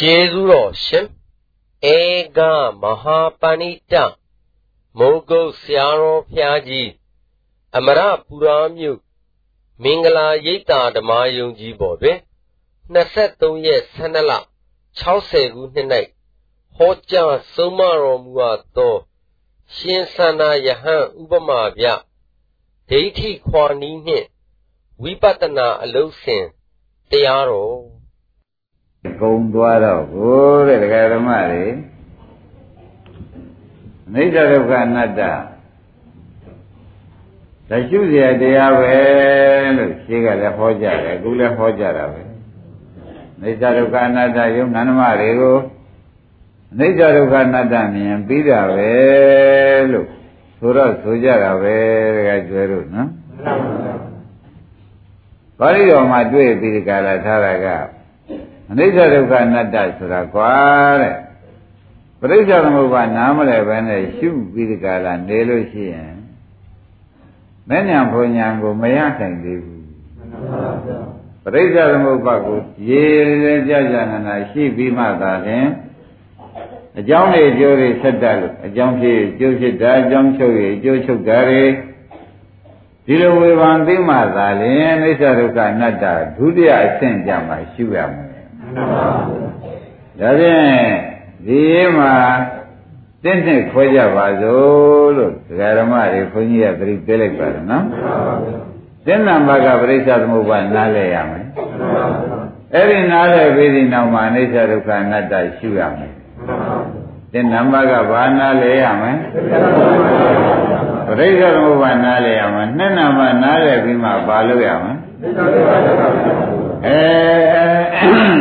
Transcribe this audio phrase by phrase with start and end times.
[0.00, 1.06] ကျေးဇူးတော်ရှင်
[1.94, 1.98] ဧ
[2.36, 2.38] က
[2.82, 3.94] မဟာပဏိတ
[4.98, 6.90] မိုးကုတ်ဆရာတော်ဖျားကြီး
[7.76, 9.00] အမရပူရာမြို့
[9.82, 12.18] မင်္ဂလာရိပ်သာဓမ္မယုံကြီးပေါ်တွင်
[12.94, 14.32] 23ရက်12လ
[15.02, 15.88] 60ခုနှစ်၌
[16.76, 18.96] ဟောကြားဆုံးမတော်မူအပ်သော
[19.74, 21.84] ရှင်သန္တာယဟန်ဥပမာပြ
[22.88, 24.26] ဒိဋ္ဌိခွာနီးနှင့်
[25.02, 26.44] ဝိပဿနာအလုံးစင်
[27.10, 27.95] တရားတော်
[29.21, 31.65] ကုံသွားတော့ဘိုးတဲ့ဒကာဓမ္မတွေ
[34.07, 35.21] အနိစ္စဒုက္ခအနတ္တ
[37.69, 38.95] တရှုเสียတရားပဲ
[39.77, 42.21] လို့ရှင်းကလည်းဟောကြတယ်အခုလည်းဟောကြတာပဲ
[43.37, 45.57] အနိစ္စဒုက္ခအနတ္တယုံနန္ဒမတွေကို
[46.73, 48.91] အနိစ္စဒုက္ခအနတ္တမြင်ပြီးတာပဲ
[49.91, 50.07] လို့
[50.59, 51.77] ဆိုတော့ဆိုကြတာပဲ
[52.15, 53.09] တကယ်ကျွဲလို့နော်
[55.59, 57.67] ပါဠိတော်မှာတွေ့ပြီးဒီကလာထားတာက
[58.70, 60.52] အနိစ္စဒုက္ခအနတ္တဆိုတာကွာ
[61.00, 61.14] တဲ့
[62.20, 66.14] ပရိစ္ဆေသမုပ္ပါနားမလဲပဲနဲ့ရှုပြီးဒီကလာနေလို့ရှိရင်
[67.68, 69.84] မဉ္ဇဉ်ဘုံညာကိုမရနိုင်သေးဘူး
[71.42, 73.02] ပရိစ္ဆေသမုပ္ပါကိုရေ
[73.44, 75.66] ရေကြကြနာနာရှိပြီးမှသာလျှင်
[76.98, 81.64] အကြောင်းတွေအကျိုးတွေဆက်တတ်လို့အကြောင်းဖြစ်အကျိုးဖြစ်တာအကြောင်းချုပ်ရအကျိုးချုပ်တာတွေ
[83.06, 86.04] ဒီလိုဝေဖန်သိမှသာလျှင်အိစ္ဆဒုက္ခအနတ္တ
[86.36, 88.25] ဒုတိယအဆင့်ကြမှာရှုရမယ်
[88.76, 90.66] ဒါဖြင့်
[91.46, 91.60] ဒီ
[91.98, 92.14] မှာ
[93.24, 97.84] တင့်နဲ့ခွဲကြပါစို့လို့ဒကာဓမ္မတွေခွန်ကြီးကသတိပေးလိုက်ပါတယ်နော်
[99.06, 101.46] တင့်နံပါတ်ကပရိစ္ဆသမုပ္ပါနားလဲရမယ်
[102.74, 106.12] အဲ့ဒီနားလဲပြီးဒီနောက်မှာအိစ္ဆဒုက္ခအနတ္တရှုရမယ်
[107.32, 109.12] တဲ့နံပါတ်ကဘာနာလဲရမလဲ
[111.08, 114.94] ပရိစ္ဆေသမုပ္ပါနားလဲရမယ်နှစ်နံပါတ်နားလဲပြီးမှဘာလုပ်ရမလဲ
[116.84, 117.02] အဲ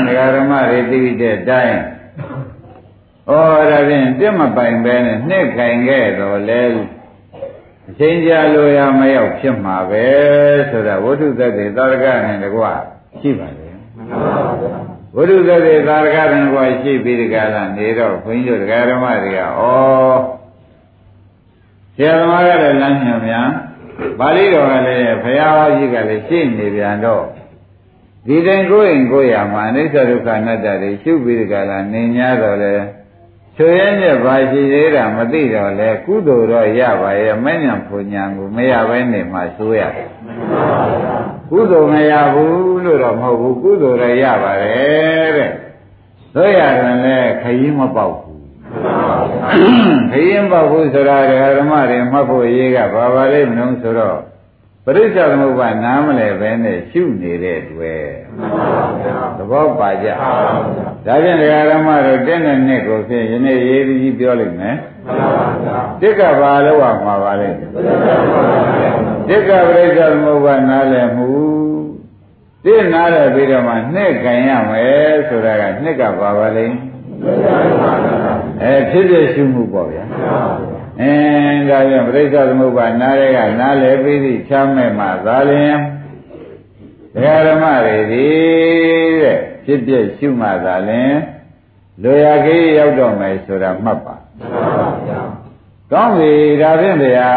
[0.08, 1.80] ဒကာဓမ္မတွေသိတဲ့တိုင်း
[3.30, 3.32] ဩ
[3.72, 6.64] ဒါဖြင့်တက်မပိုင်ပဲနဲ့နှစ်ခိုင်ခဲ့တော့လဲ
[7.90, 10.06] အချိန်ကြာလိုရမရောက်ဖြစ်မှာပဲ
[10.70, 12.72] ဆိုတာဝိတုသက်တွေသာရကနဲ့တကွာ
[13.22, 14.20] ရှိပါလေမှန်ပါ
[14.62, 19.46] ပါဝိရုသတိသာရကတန်ကွာရှိပြီးဒီကလာနေတော့ခွင်းတို့ဒကာဓမ္မတွေကဩ
[21.96, 23.50] ဆရာသမားကလည်းလမ်းညွှန်များ
[24.20, 27.24] ပါဠိတော်ကလည်းဘုရားဟောကြီးကလည်းရှင်းနေပြန်တော့
[28.28, 32.74] ဒီတိုင်းကိုယ်ရင်ကိုယ်ရမှာအိဋ္ဌဒုက္ခအနတ္တတွေရှုပြီးဒီကလာနေ냐တော့လေ
[33.58, 40.10] ချွေရဲနဲ့ဘာရှိသေးတာမသိတော့လေကုသိုလ်တော့ရပါရဲ့မဉ္ဇဉ်ဖွညာကိုမရဘဲနေမှဆိုးရတယ်
[41.50, 45.52] ကုသိုလ်မရဘူးလို့တော့မဟုတ်ဘူးကုသိုလ်လည်းရပါတယ်တဲ့
[46.36, 48.44] တို့ရတယ်လေခရီးမပေါက်ဘူး
[50.12, 51.18] ခရီးမပေါက်ဘူးဆိုတာ
[51.58, 54.20] ဓမ္မတွေမှတ်ဖို့ရေးကဘာပါလိမ့်မလို့ဆိုတော့
[54.88, 58.04] ပရိစ္ဆေသမုပ္ပါနားမလဲပဲနဲ့ရှုနေတဲ့တွေ့
[59.38, 60.08] သဘောပါကြ
[61.06, 61.38] ဒါဖြင့်
[61.72, 64.76] ဓမ္မတို့တဲ့နဲ့နဲ့ကိုဖြင့်ယနေ့ရေးပြီးပြောလိုက်မယ်
[66.02, 67.50] တစ်ကဘာလို့ဝမှာပါလဲ
[69.30, 71.30] တစ်ကပရိစ္ဆေသမုပ္ပါနားလဲမှု
[72.66, 76.66] တစ်နားလဲပြီးတော့မှနှစ်ခံရမယ်ဆိုတာကနှစ်ကဘာပါလဲ
[78.64, 80.04] အဲဖြစ်ဖြစ်ရှုမှုပေါ့ဗျာ
[81.02, 85.76] အင်းဒါပြန်ပြိဿသမုပ္ပါနားရဲကနားလဲပြီးသည့်ချမ်းမဲ့မှာသာလျင်
[87.14, 88.28] ဒကာဓမ္မတွေဒီ
[89.22, 91.14] တဲ့ဖြစ်ဖြစ်ရှုမှသာလျင်
[92.04, 95.22] လူရခေးရောက်တော့မယ်ဆိုတာမှတ်ပါမှန်ပါဗျာ
[95.92, 97.32] ကောင်းပြီဒါဖြင့်ဗျာ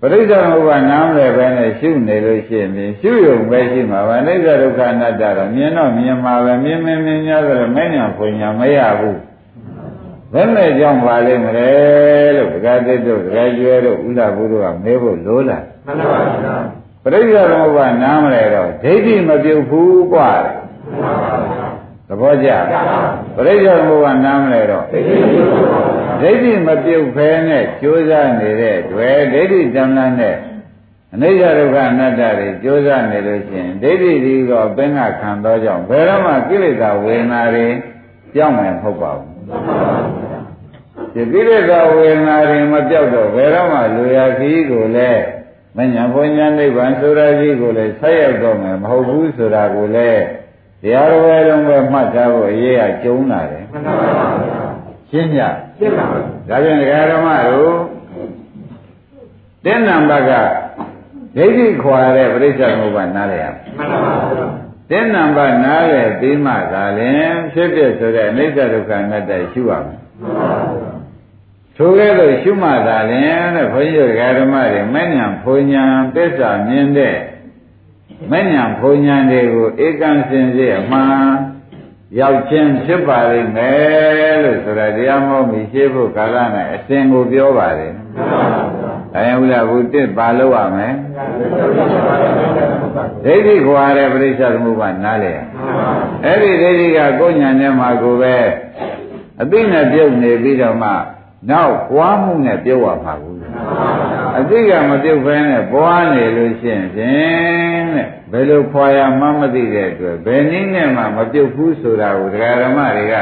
[0.00, 9.18] ပရိစ္ဆေသမုပ္ပါနားမလဲပဲနဲ့ရှုနေလို့ရှိရင်ရှုရုံပဲရှိမှာပါအိဋ္ဌဒုက္ခအနတ္တတော့မြင်တော့မြင်မှာပဲမြင်မြင်မြင်များဆိုတော့မညာဖွညာမရဘူး
[10.33, 11.71] ဘယ်နဲ့ကြောင့်ပါလိမ့်မလဲ
[12.35, 16.55] လို့ဒကာသစ်တို့ဒကာကျွဲတို့ဥလာဘုတို့ကမေးဖို့လိုလားမှန်ပါပါ
[17.03, 21.35] ပရိစ္ဆေသမုပ္ပါနားမလဲတော့ဒိဋ္ဌိမပြုတ်ဘူးกว่าမှန်ပါပါ
[22.07, 22.49] သဘောကျ
[23.35, 30.35] ပရိစ္ဆေသမုပ္ပါနားမလဲတော့ဒိဋ္ဌိမပြုတ်ဘူးဒိဋ္ဌိမပြုတ်ဖဲနဲ့ကြိုးစားနေတဲ့တွေ့ဒိဋ္ဌိဇံလန်းနဲ့
[31.13, 37.67] အနိစ္စဒုက္ခအနတ္တတွေကြိုးစားနေလို့ရှိရင်ဒိဋ္ဌိဒီတော့ပင်ကခံသောကြောင့်ဘယ်တော့မှကိလေသာဝေဒနာတွေ
[38.35, 39.36] ကြောက်မယ်မဟုတ်ပါဘူး
[41.14, 45.22] ဒီကိလေသာဝေဒနာတွေမပြောက်တော့ဘယ်တော့မှလူရခီးကိုလည်း
[45.76, 50.22] မညာဘုံညာနိဗ္ဗာန်ဆိုတာကြီးကိုလည်းဆက်ရောက်တော့မယ်မဟုတ်ဘူးဆိုတာကိုလည်း
[50.82, 54.26] တရားတော်ပဲလုံးပဲမှတ်ထားဖို့အရေးအကျုံးလာတယ်မှန်ပါပါ
[55.10, 55.40] ရှင်းကြ
[55.78, 57.74] ရှင်းပါဘူးဒါပြန်ဒကာဓမ္မတို့
[59.64, 60.32] တင်းနံပါတ်က
[61.36, 63.44] ဒိဋ္ဌိခွာတဲ့ပြိဿသမုပ္ပါနားလေရ
[63.76, 64.57] မှန်ပါပါ
[64.90, 70.52] တင်းနံပါတ်နားလေပြီးမှသာလင်ဖြစ်ဖြစ်ဆိုတဲ့အနိစ္စဒုက္ခအနတ္တရှုရမယ်မှန်ပါ
[70.82, 70.92] ပါ
[71.76, 77.16] ထိုကဲ့သို့ရှုမှသာလင်တဲ့ဘုန်းကြီးတို့ဓမ္မတွေမဉ္ဇဉ်ဘုံညာသစ္စာမြင်တဲ့
[78.30, 81.12] မဉ္ဇဉ်ဘုံညာတွေကိုဧကံစင်စေအမှန်
[82.20, 87.92] ရောက်ချင်းဖြစ်ပါလိမ့်မယ်လို့ဆိုတာတရားမောမီရှင်းဖို့ကာလနဲ့အစဉ်ကိုပြောပါတယ်။
[89.14, 90.94] ဒါရင်ဥလာဘုတစ်ပါလို့ရမယ်။
[93.24, 95.32] ဒိဋ္ဌိခွာတဲ့ပြိဿသမုပ္ပါနားလေ။
[96.24, 98.36] အဲ့ဒီဒိဋ္ဌိကကိုယ်ညာနဲ့မှကိုပဲ
[99.42, 100.90] အသိနဲ့ပြုတ်နေပြီးတော့မှ
[101.50, 103.38] နောက်ပွားမှုနဲ့ပြုတ်ရမှာဘူး
[104.38, 113.14] အသိကမပြုတ်ဘဲနဲ့ပွားနေလို့ရှိရင်ဖြင့်တဲ့ဘယ်လိုခွာရမှမသိတဲ့အတွက်ဘယ်နည်းနဲ့မှမပြုတ်ဘူးဆိုတာကိုဒကာဓမ္မတွေက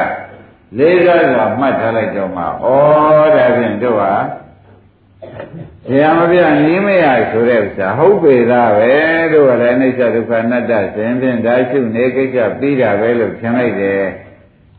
[0.79, 4.13] လေးစားစွာမှတ်ထားလိုက်တော့မှဩဒါဖြင့်တို့ဟာ
[5.89, 8.95] ဆရာမပြနီးမရဆိုတဲ့ဥစ္စာဟုတ်ပေသားပဲ
[9.33, 14.03] တို့ကလည်းအိဋ္ဌဒုက္ခအနတ္တရှင်ဖြင့်ဒါရှုနေကိစ္စပြီးတာပဲလို့ထင်လိုက်တယ်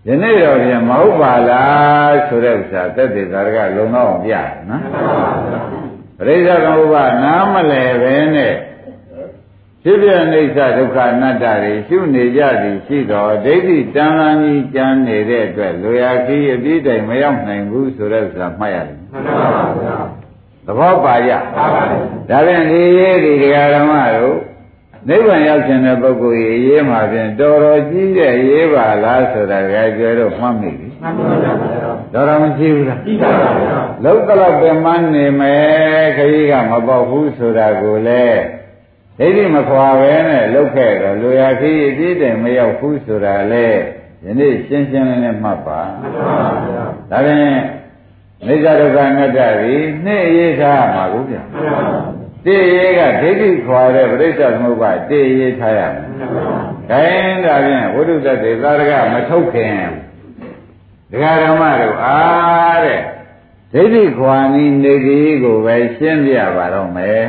[0.07, 4.83] ယနေ့တော့ပြန်မဟုတ်ပါလားဆိုတဲ့ဥစ္စာတက်တဲ့သာရကလုံတော့အောင်ပြတယ်နော်
[6.19, 8.53] ပရိစ္ဆေသမုပ္ပါနားမလဲပဲနဲ့
[9.83, 20.26] ဖြစ်ပြအိဋ္ဌဒုက္ခအနတ္တတွေရှုနေကြသည်ရှိတော်ဒိဋ္ဌိတန်လန်းကြီးကြမ်းနေတဲ့အတွက်လူရခီးအပြည့်တိုင်မရောက်နိုင်ဘူးဆိုတဲ့ဥစ္စာမှတ်ရတယ်မှန်ပါဗျာ
[20.67, 21.83] သဘောပါကြပါပါ
[22.29, 23.33] ဒါဖြင့်ဒီရေးဒီ
[23.73, 24.37] ဓမ္မတို့
[25.09, 31.51] နိဗ္ဗာန်ရောက်ခြင်းတဲ့ပုဂ္ဂိုလ်ကြီးရေးမှာဖြင့်တော်တော်ကြီးတဲ့ရေးပါလားဆိုတာကြကြွယ်တော့မှတ်မိပြီမှန်ပါဗျာ
[32.13, 38.41] တော်တော်မရှိဘူးလားရှိပါပါဗျာလောက်တော့ပင်မနေမယ်ခကြီးကမပေါက်ဘူးဆိုတာကိုလည်း
[39.19, 43.67] ဒိဋ္ဌိမခွာပဲနဲ့လောက်ခဲ့တော့လူရခီးအပြည့်တိုင်မရောက်ဘူးဆိုတာလေ
[44.23, 47.76] ယနေ့ရှင်းရှင်းလင်းလင်းမှတ်ပါမှန်ပါဗျာဒါဖြင့်
[48.45, 56.06] မိစ္ဆာဒုက္ခအနတ္တကြီးနှစ်ရေးထားမှာကိုဗျာမှန်ပါဗျာတေရေးကဒိဋ္ဌိခွာတဲ့ပြိဿသမုပ္ပါတေရေးထားရမယ်။
[56.89, 59.75] ခိုင်းဒါဖြင့်ဝိတုတ္တေသာရကမထုတ်ခင်
[61.12, 63.01] ဒကာဓမ္မတို့အားတဲ့
[63.74, 67.24] ဒိဋ္ဌိခွာနီးနေကြီးကိုပဲရှင်းပြပါတော့မယ်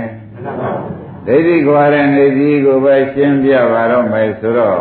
[1.26, 4.80] ။ဒိဋ္ဌိခွာတဲ့နေကြီးကိုပဲရှင်းပြပါတော့မယ်ဆိုတော့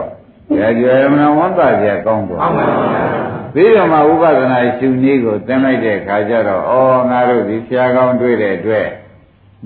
[0.56, 3.37] ကြွယ်မနာဝန္တာကြကောင်းသွား။ပြီး
[3.75, 6.74] တော့မှဥပဒနာရှုနည်းကိုသင်လိုက်တဲ့အခါကျတော့ဩ
[7.09, 8.88] ငါတို့ဒီဆရာကောင်းတွေ့တဲ့အတွက်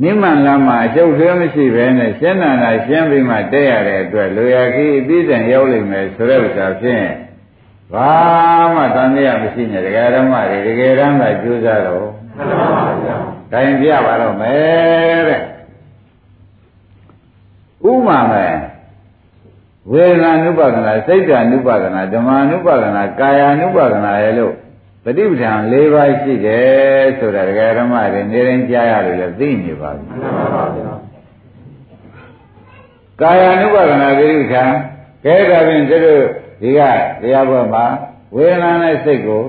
[0.01, 7.07] နိမန်လမ်းမှာအကျုပ်သေးမရှိပဲနဲ့ရှင်းနာတာရှင်းပြီးမှတဲ့ရတဲ့အတွက်လူရခီးအပြီးတန်ရောက်လိမ့်မယ်ဆိုတဲ့ဥစ္စာဖြင့်
[7.93, 8.11] ဘာ
[8.73, 12.07] မှတန်တရားမရှိနဲ့ဒကာဓမ္မတွေတကယ်တမ်းသာကြိုးစားတော့
[12.37, 13.15] မှန်ပါဗျာ။
[13.53, 15.41] တိုင်ပြပါတော့မယ်တဲ့။
[17.89, 18.53] ဥမာမဲ့
[19.92, 24.54] ဝေဒနာနုပါဒနာစိတ်ဓာနုပါဒနာဓမ္မနုပါဒနာကာယနုပါဒနာရဲ့လို့
[25.04, 30.92] ပฏิပဒံ၄ပါးရှိတယ်ဆိုတာဒကာဓမ္မတွေနေရင်ကြားရလို့လည်းသိနေပါပြီမှန်ပါပါဗျာ
[33.20, 34.64] ကာယ ानु ပါဒနာပฏิပဒံ
[35.24, 36.22] ကဲဒါဖြင့်တို့
[36.60, 37.84] ဒီကတရားဘုရားမှာ
[38.34, 39.42] ဝေဒနာနဲ့စိတ်ကို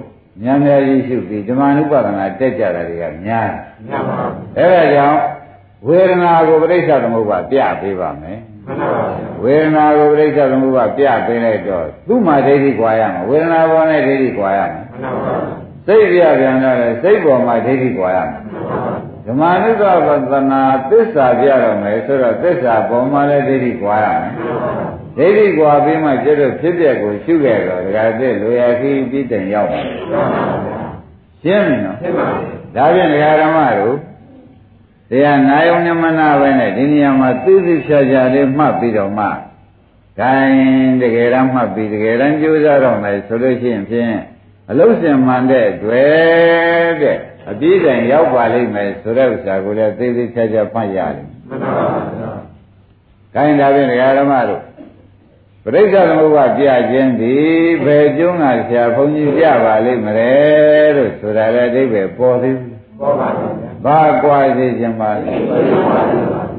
[0.44, 3.50] ဉာဏ်များကြီးရှုပြီးဓမ္မ ानु ပါဒနာတက်ကြတာတွေကများ
[3.90, 4.28] မှန်ပါပါ
[4.58, 5.20] အဲဒါကြောင့်
[5.88, 8.51] ဝေဒနာကိုပြိဿသမုပ္ပါပြပေးပါမယ်မှန်ပါပါ
[9.43, 15.37] ဝေဒနာကိုပြိဿသမုပ္ပါပြပေးလိုက်တော့သူ့မှာဒိဋ္ဌိကွာရမှာဝေဒနာပေါ်နဲ့ဒိဋ္ဌိကွာရမှာမှန်ပါပါ
[15.87, 18.41] စိတ်ပြပြန်တော့လေစိတ်ပေါ်မှာဒိဋ္ဌိကွာရမှာ
[19.27, 24.33] ဓမ္မနုသပသနာသစ္စာပြတော့မယ်ဆိုတော့သစ္စာပေါ်မှာလည်းဒိဋ္ဌိကွာရမယ်
[25.19, 29.81] ဒိဋ္ဌိကွာပြီးမှကျတော့ဖြစ်ပျက်ကိုရှုခဲ့တော့ဒကာတဲ့လူရခီးပြီးတိုင်ရောက်ပါ
[31.43, 33.97] ရှင်းပြီနော်ရှင်းပါပြီဒါဖြင့်ဒကာဓမ္မတို့
[35.13, 39.27] တရားနာယုံညမနာပဲနဲ့ဒီနေရာမှာသိသိချာချာလေးမှတ်ပြီးတော့မှ
[40.19, 44.15] ဂိုင်းတကယ်တမ်းမှတ်ပြီးတကယ်တမ်းကြိုးစားတော့မယ်ဆိုလို့ရှိရင်ဖြင့်
[44.71, 47.19] အလုံးစင်မှန်တဲ့တွေ့တဲ့
[47.51, 52.41] အပြည့်တိုင်ရောက်ပါလိမ့်မယ်ဆိုတဲ့ဥစ္စာကိုလည်းသိသိချာချာမှတ်ရတယ်မှန်ပါပါဘုရား
[53.35, 54.63] ဂိုင်းဒါဖြင့်ဒကာဓမ္မတို့
[55.65, 57.35] ပရိစ္ဆေသမုပ္ပါပြခြင်းဒီ
[57.85, 60.33] ဘယ်ကျုံးကဆရာဘုန်းကြီးပြပါလိမ့်မလဲ
[60.97, 65.35] လို့ဆိုတာလည်းအဓိပ္ပာယ်ပေါ်သေးဘူးပေါ်ပါဘူး ဘာကွာစေခြင်းပါလဲ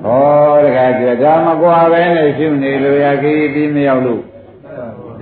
[0.06, 4.22] ဟောတခါကျဒါမကွာပဲနဲ့ရှုနေလို့ရခီးပြီးမရောက်လို့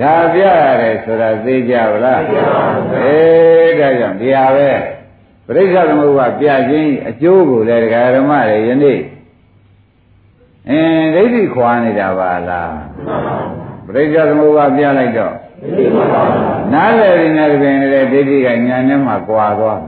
[0.01, 0.47] ဒါပြရ
[0.81, 2.21] တယ်ဆိုတာသိကြပါလား
[3.03, 4.71] အေးဒါကြောင့်ဒီဟာပဲ
[5.45, 8.99] ပရိစ္ဆေသမုပ္ပါပြခြင်းအကျိုးကိုလည်းဒကာဓမ္မတွေယနေ့
[10.69, 12.73] အင်းဒိဋ္ဌိခွာနေတာပါလား
[13.85, 15.35] ပရိစ္ဆေသမုပ္ပါပြလိုက်တော့
[16.73, 19.79] နားလည်နေတဲ့တွင်လည်းဒိဋ္ဌိကညာနဲ့မှကွာသွား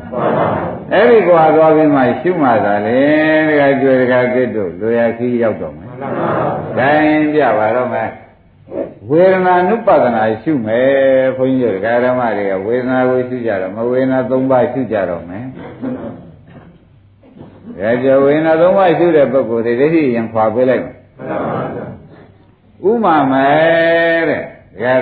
[0.92, 3.01] အဲ့ဒီကွာသွားပြီးမှရှုမှသာလေ
[3.48, 5.89] တခါကျွေတခါကစ်တို့လူရခီးရောက်တော့မယ်။
[6.77, 8.10] ဒါရင်ပြပါတော့မယ်။
[9.10, 10.88] ဝေဒနာနုပဒနာရှုမယ်
[11.38, 15.46] ဘုန်းကြီးတို့ဓမ္မတွေကဝေဒနာကိုရှုကြတော့မဝေဒနာ၃ပါးရှုကြတော့မယ်။
[17.80, 20.96] ဒါကြောင့်ဝေဒနာ၃ပါးရှုတဲ့ပုဂ္ဂိုလ်တွေဒိဋ္ဌိရင်ခွာပေးလိုက်မယ်။
[22.89, 24.44] ဥမာမယ်တဲ့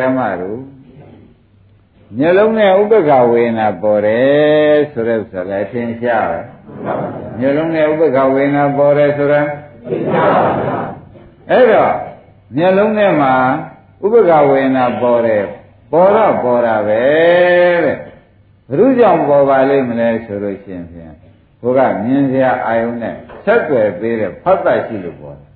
[0.02, 0.60] ဓမ္မတို့
[2.18, 6.40] မျက်လုံးနဲ့ဥပ္ပခဝေနာပေါ်တယ်ဆိုတဲ့ဥစ္စာလည်းသင်ရှားပဲ
[7.40, 9.42] မျက်လုံးနဲ့ဥပ္ပခဝေနာပေါ်တယ်ဆိုတာ
[9.88, 10.78] သင်ရှားပါဗျာ
[11.50, 11.94] အဲ့တော့
[12.58, 13.34] မျက်လုံးထဲမှာ
[14.06, 15.44] ဥပ္ပခဝေနာပေါ်တယ်
[15.92, 17.02] ပေါ်တော့ပေါ်တာပဲ
[17.86, 17.98] တဲ့
[18.70, 21.14] ဘုရုကြောင့်ပေါ်ပါလိမ့်မလဲဆိုလို့ရှိရင်ဖြင့်
[21.62, 25.50] ဘုကမြင်စရာအာယုံနဲ့ဆက်ွယ်ပေးတဲ့ဖတ်တရှိလို့ပေါ်တယ်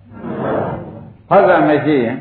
[1.30, 2.18] ဖတ်တမရှိရင်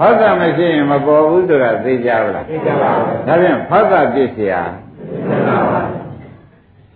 [0.00, 4.62] ဖတ်တာမရှိရင်မပေါ်ဘူးဆိုတာသိကြပါလားသိကြပါဘူးဒါပြန်ဖတ်တာပြည့်စရာ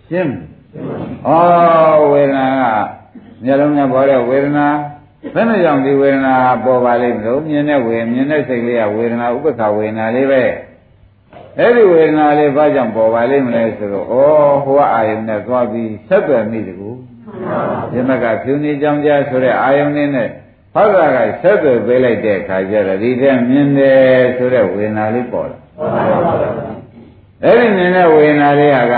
[0.07, 0.33] ရှင်း
[1.27, 1.29] ဩ
[2.11, 2.85] ဝေဒနာက
[3.43, 4.67] မျက်လုံးနဲ့ပေါ်တဲ့ဝေဒနာ
[5.33, 6.33] ဘယ်နဲ့ကြောင့်ဒီဝေဒနာ
[6.65, 10.43] ပေါ်ပါလိမ့်မလို့မြင်တဲ့ဝေမြင်တဲ့စိတ်လေးကဝေဒနာဥပ္ပခဝေဒနာလေးပဲ
[11.59, 14.13] အဲ့ဒီဝေဒနာလေးဘာကြောင့်ပေါ်ပါလိမ့်မလဲဆိုတော့ဩ
[14.63, 16.89] ဟိုကအာယုန်နဲ့သွားပြီးဆက်သွယ်မိတကူ
[17.95, 20.29] ယမကဖြူနေကြောင်ကြားဆိုတဲ့အာယုန်နဲ့
[20.73, 23.99] ဖတ်တာကဆက်သွယ်ပေးလိုက်တဲ့အခါကျတော့ဒီထက်မြင်တယ်
[24.37, 25.57] ဆိုတဲ့ဝေဒနာလေးပေါ်လာ
[27.43, 28.95] အဲ့ဒီမြင်တဲ့ဝေဒနာလေးက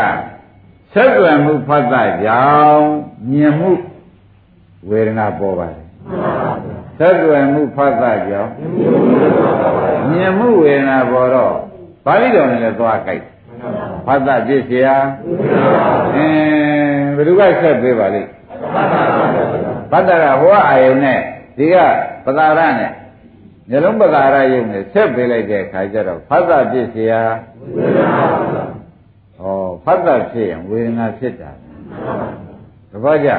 [0.94, 2.86] ဆက်သွယ်မှုဖတ်တာကြောင့်
[3.32, 3.72] မြင်မှု
[4.89, 5.84] ဝေဒနာပေါ်ပါတယ်
[6.98, 8.51] ဆက်သွယ်မှုဖတ်တာကြောင့်
[10.12, 11.53] မြင်မှုဝေဒနာပေါ်တော့
[12.06, 13.24] ပါဠိတော်နဲ့လည်းသွားကြိုက်
[14.06, 14.96] ဖတ်တာပြည့်စရာ
[16.15, 18.30] အင်းဘယ်သူကဆက်ပေးပါလိမ့်
[19.92, 21.20] ဖတ်တာကဟောအာယုန်နဲ့
[21.57, 21.77] ဒီက
[22.25, 22.93] ပသာရနဲ့
[23.71, 27.12] မျိုးလုံးပသာရယုံနဲ့ဆက်ပေးလိုက်တဲ့အခါကျတော့ဖတ်တာဖြစ်เสีย
[29.41, 29.45] ဩ
[29.85, 31.50] ဖတ်တာဖြစ်ရင်ဝေဒနာဖြစ်တာ
[32.91, 33.31] တပည့်ကြ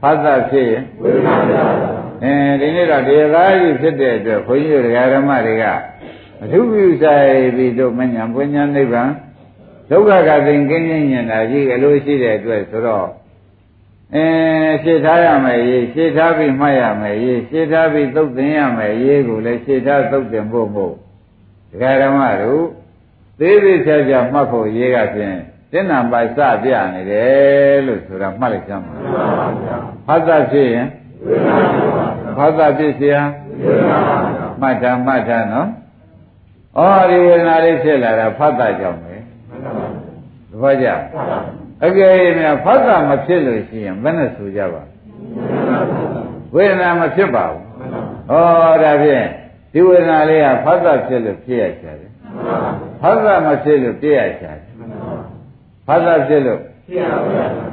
[0.00, 5.64] ဖတ်တာဖြစ်ရင်ဝေဒနာဖြစ်တာအဲဒီနေ့တော့တရားကြီးဖြစ်တဲ့အတွက်ခွန်ကြီးတို့ဓမ္မတွေက
[6.42, 9.10] အထုပြုဆိုင်ပြီးတို့မညာပွညာနိဗ္ဗာန်
[9.90, 13.06] ဒုက္ခကသိင်ကင်းခြင်းညင်တာကြီးအလိုရှိတဲ့အတွက်ဆိုတော့
[14.14, 14.26] အဲ
[14.82, 20.94] ရှင်းထားရမယ်ရေးရှင်းထားပြီးမှတ်ရမယ်ရေးရှင်းထားပြီးသုတ်သင်ရမယ်ရေးကိုလည်းရှင်းထားသုတ်သင်ဖို့မို့
[21.70, 22.64] ဒကာဓမ္မတို့
[23.38, 25.36] သေးသေးချာချာမှတ်ဖို့ရေးကဖြင့်
[25.72, 28.94] သင်္နံပါစပြနေတယ်လို့ဆိုတာမှတ်လိုက်ကြမှာ
[30.06, 30.86] ဖတ်တာဖြစ်ရင်
[32.36, 33.16] ဖတ်တာဖြစ်เสีย
[34.60, 35.68] မှတ်တာမှတ်တာနော်
[36.78, 39.14] ဩဒီဝေဒနာလေးဖြစ်လာတာဖတ်တာကြောင့်ပဲ
[40.50, 40.88] သဘောကျ
[41.85, 44.83] အကယ်၍များဖတ်တာမဖြစ်လို့ရှိရင်ဘယ်နဲ့ဆိုကြပါ
[46.55, 47.61] ဝေဒနာမဖြစ်ပါဘူး
[48.29, 48.33] ဩ
[48.83, 49.25] ဒါဖြင့်
[49.71, 52.11] ဒီဝေဒနာလေးကဖတ်တာဖြစ်လို့ဖြစ်ရချာတယ်
[53.01, 54.71] ဖတ်တာမဖြစ်လို့ပြည့်ရချာတယ်
[55.87, 56.61] ဖတ်တာဖြစ်လို့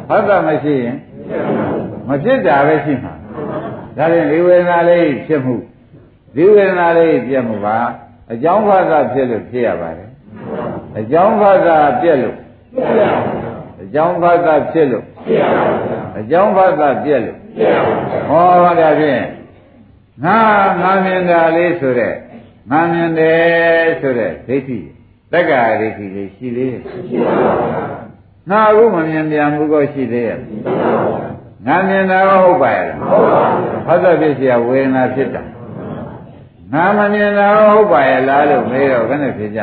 [0.08, 0.96] ဖတ်တာမရှိရင်
[2.08, 3.14] မဖြစ်တာပဲရှိမှာ
[3.96, 5.56] ဒါဖြင့်ဒီဝေဒနာလေးဖြစ်မှု
[6.34, 7.68] ဒီဝေဒနာလေးပြတ်မှုက
[8.32, 10.10] အကြောင်းဘာသာဖြစ်လို့ဖြစ်ရပါတယ်
[10.98, 12.36] အကြောင်းဘာသာပြက်လို့
[13.81, 15.05] အကြောင်းဘာသာဖြစ်လို့
[16.19, 17.37] အကြောင်းဘာသာပြက်လို့
[18.29, 18.45] ဟော
[18.79, 19.23] ဒါဖြင့်
[20.23, 20.37] ငါ
[20.81, 22.13] ငါမြင်တာလေးဆိုတဲ့
[22.71, 24.79] ငါမြင်တယ်ဆိုတဲ့ဒိဋ္ဌိ
[25.31, 26.81] တက္ကရာဒိဋ္ဌိလေးရှိသေးရဲ့
[28.49, 30.39] ငါအခုမမြင်ပြန်ဘူးကောရှိသေးရဲ့
[31.67, 35.43] ငါမြင်တာဟုတ်ပါရဲ့ဟုတ်ပါဘူးဖတ်တဲ့ဖြစ်เสียဝေဒနာဖြစ်တာ
[36.73, 39.61] ငါမမြင်တာဟုတ်ပါရဲ့လားလို့မေးတော့ဘယ်နဲ့ဖြစ်ကြ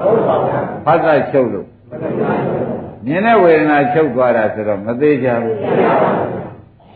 [0.00, 0.52] ဟုတ်ပါဘူး
[0.84, 2.67] ဖတ်တာချုပ်လို့မြ
[3.15, 5.57] င်တဲ့ဝေဒနာချုပ်သွားတာဆိုတော့မသေးကြဘူး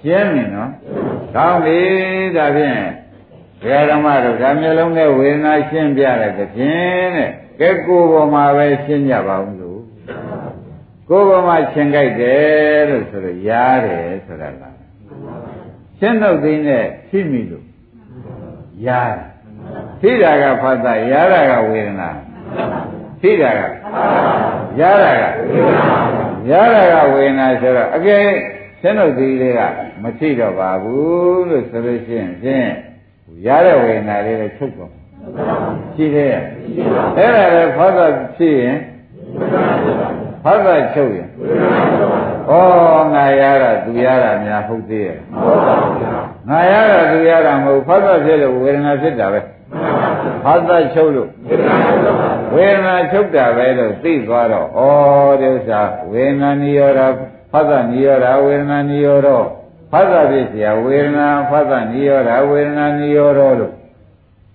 [0.02, 0.72] ရှင်းပြီနော်
[1.36, 1.80] ကောင်းပြီ
[2.36, 2.80] ဒါဖြင့်
[3.62, 7.30] ဘုရားဓမ္မတို့ဓမ္မလုံးနဲ့ဝေဒနာရှင်းပြတဲ့ဖြင့်တဲ့
[7.60, 9.82] ကဲကိုယ်ပေါ်မှာပဲရှင်းကြပါဦးလို့
[11.10, 14.78] ကိုယ်ပေါ်မှာရှင်းကြိုက်တယ်လို့ဆိုတော့ရားတယ်ဆိုတာလား
[16.00, 17.66] ရှင်းတော့သိနဲ့ရှိမိလို့
[18.88, 19.16] ရား
[20.02, 22.10] ထိတာကဖတ်တာရားတာကဝေဒနာ
[23.26, 23.62] ထိတာက
[24.80, 25.24] ရားတာက
[26.52, 28.24] ရားတာကဝေဒနာဆိုတော့အကယ်
[28.82, 29.60] ရှင်းတော့ဒီလေးက
[30.04, 32.68] မထိတော့ပါဘူးလို့ဆိုလို့ရှိရင်ဖြင့်
[33.46, 34.92] ရတဲ့ဝေဒနာလေးလည်းချုပ်သွား
[35.96, 36.42] ရှိသေးရဲ့
[37.18, 38.78] အဲ့ဒါလည်းဖတ်တာဖြစ်ရင်
[40.44, 41.28] ဖတ်တာချုပ်ရင်
[42.50, 42.52] ဩ
[43.14, 45.18] ငါရတာသူရတာများဟုတ်သေးရဲ့
[46.50, 50.03] ငါရတာသူရတာမဟုတ်ဖတ်တာဖြစ်လို့ဝေဒနာဖြစ်တာပဲဖ
[50.55, 51.29] တ်တာချုပ်လို့
[52.55, 54.81] ဝေဒနာချုပ်တာပဲလို့သိသွားတော့ဩ
[55.41, 55.81] ဒီဥစ္စာ
[56.13, 57.01] ဝေဒနာနိရောဓ
[57.53, 59.29] ဖတ်တာနိရောဓဝေဒနာနိရောဓ
[59.93, 63.57] ဖတ်တာဖြစ်เสียဝေဒနာဖတ်တာနိရောဓဝေဒနာနိရောဓလို့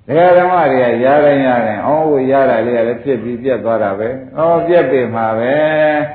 [0.08, 5.54] ဒကာဓမ္မတွေကရတိုင်းရတိုင်းအော်ဟိုရတာလေးကလည်းဖြစ်ပြီးပြတ်သွားတာပဲ။အော်ပြတ်ပြီမှာပဲ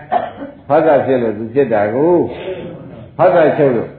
[0.69, 2.17] ။ဖတ်တာဖြစ်လို့သူဖြစ်တာကို
[3.19, 3.91] ဖတ်တာချုပ်လို့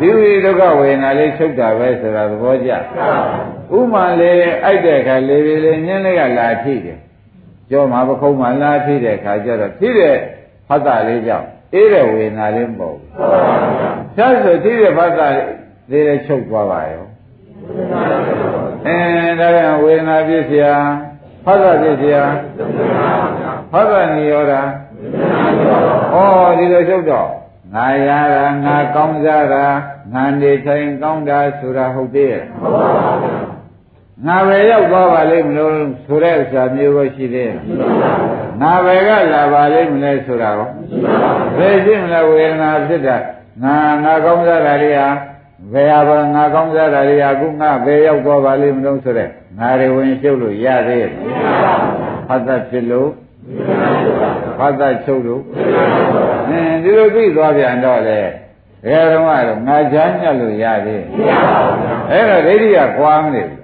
[0.00, 2.70] ဒီဝိဒုက္ခဝေဒနာလေးချုပ်တာပဲဆိုတာသဘောကျ
[3.76, 6.98] ဥမာလေးအိုက်တဲ့အခါလေးလေးလေးညင်းလေးကလာထိတယ်
[7.70, 10.16] ကြောမှာပခုံးမှာလာထိတဲ့အခါကျတော့ထိတဲ့
[10.68, 13.08] ဖတ်တာလေးကြောင့်အေးတဲ့ဝေဒနာလေးမဟုတ်ဘူး
[14.16, 15.28] ဆက်ဆိုထိတဲ့ဖတ်တာ
[15.90, 17.04] လေးလေးချုပ်သွားပါရော
[18.86, 18.98] အဲ
[19.40, 20.74] ဒါကဝေဒနာပြည့်စရာ
[21.44, 22.22] ဖတ်တာပြည့်စရာ
[23.72, 24.60] ဖတ်တာနေရောတာ
[26.14, 26.16] ဩ
[26.58, 27.28] ဒီလိုချုပ်တော့
[27.74, 29.66] ငါရတာငါကောင်းစားတာ
[30.12, 32.44] ငါနေထိုင်ကောင်းတာဆိုတာဟုတ်သေးရဲ့
[34.26, 35.74] ငါပဲရောက်သွားပါလိမ့်မလို့
[36.06, 37.52] ဆိုတဲ့ဥစ္စာမျိုးကိုရှိသေး
[38.60, 40.68] ငါပဲကလာပါလိမ့်မလဲဆိုတာကို
[41.58, 43.16] ဘယ်ရှိမလဲဝေဒနာဖြစ်တာ
[43.62, 45.08] ငါငါကောင်းစားတာတွေဟာ
[45.72, 51.12] ဘယ်ဟာငါကောင်းစားတာတွေဟာခုငါဘယ်ရောက်သွားပါလိမ့်မလို့ဆိုတဲ့ငါတွေဝင်ရှုပ်လို့ရသေးရဲ့
[52.28, 53.08] ဖတ်သက်ဖြစ်လို့
[54.60, 55.42] ဖတ်သက်ချုပ်လို့
[56.48, 58.20] အင်းဒီလိုသိသွားပြန်တော့လေ
[58.86, 61.04] ဘယ်တော့မှတော့ငါချမ်းညက်လို့ရသေး
[62.10, 63.58] အဲ့တော့ဒိဋ္ဌိကကွာမနေဘူး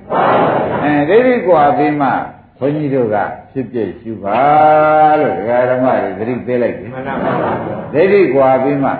[0.83, 2.09] အဲဒိဋ္ဌိကွာပြီးမှ
[2.59, 3.17] ဘုန်းကြီးတို့က
[3.53, 4.41] ဖြစ်ဖြစ်ရှုပါ
[5.21, 6.91] လို့ဒကာဓမ္မတွေသတိပေးလိုက်တယ်
[7.95, 8.91] ဒိဋ္ဌိကွာပြီးမှ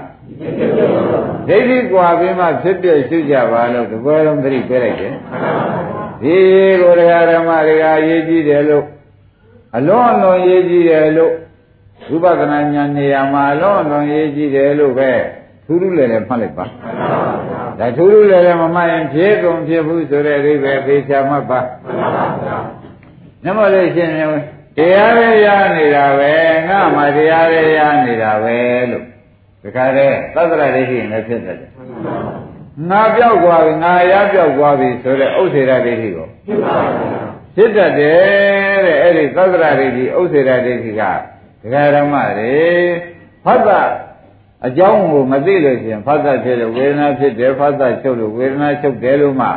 [1.49, 5.13] ဒိဋ္ဌိကွာပြီးမှဖြစ်ဖြစ်ရှုကြပါလို့ဒီဘယ်လုံးသတိပေးလိုက်တယ်
[6.23, 6.37] ဒီ
[6.81, 8.85] ကိုဒကာဓမ္မတွေကရေးကြည့်တယ်လို့
[9.77, 11.33] အလွန်အလွန်ရေးကြည့်တယ်လို့
[12.09, 15.13] ဝိပဿနာဉာဏ်နေရာမှာအလွန်အလွန်ရေးကြည့်တယ်လို့ပဲ
[15.65, 16.65] ထူးထူးလည်းလည်းမှတ်လိုက်ပါ
[17.79, 21.61] ဒါထူးထူးလည်းလည်းမမှတ်ရင်ဖြစ်ကုန်ဖြစ်ဘူးဆိုတဲ့အိဗယ်သေချာမှတ်ပါ
[23.45, 24.41] နမလို့ရှင်မျိုး
[24.79, 26.33] တရားရရနေတာပဲ
[26.69, 28.57] ငါမှတရားရရနေတာပဲ
[28.91, 29.05] လို့
[29.63, 31.59] ဒီခါတည်းသတ္တရဒိဋ္ဌိနဲ့ဖြစ်တယ်
[32.91, 36.29] ငါပြောက်သွားပြီငါရပြောက်သွားပြီဆိုတဲ့ဥစ္စေရဒိဋ္ဌိကို
[37.57, 41.03] ဖြစ်တတ်တယ်တဲ့အဲ့ဒီသတ္တရဒိဋ္ဌိဥစ္စေရဒိဋ္ဌိက
[41.66, 42.60] ဒကာဓမ္မတွေ
[43.46, 43.82] ဖတ်တာ
[44.66, 49.48] အကြောင်းကိုမသိလို့ရှိရင်ဖတ်တာဖြစ်လို့ဝေဒနာဖြစ်တယ်ဖတ်တာချုပ်လို့ဝေဒနာချုပ်တယ်လို့မှ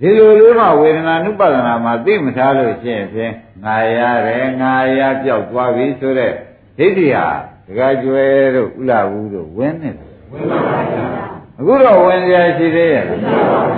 [0.00, 3.32] ဒီလိုလိုမှဝေဒနာနုပဒနာမှာသိမထားလို့ရှိရင်ဖြင့်
[3.64, 6.32] ငါရတယ်ငါရပြောက်သွားပြီဆိုတဲ့
[6.78, 7.26] ဒိဋ္ဌိဟာ
[7.66, 11.06] ဒကာကျွဲတို့ဥလာဘူးတို့ဝင်းနေတယ်ဝင်းပါပါဗျာ
[11.58, 13.04] အခုတော့ဝင်ကြရှိသေးရဲ့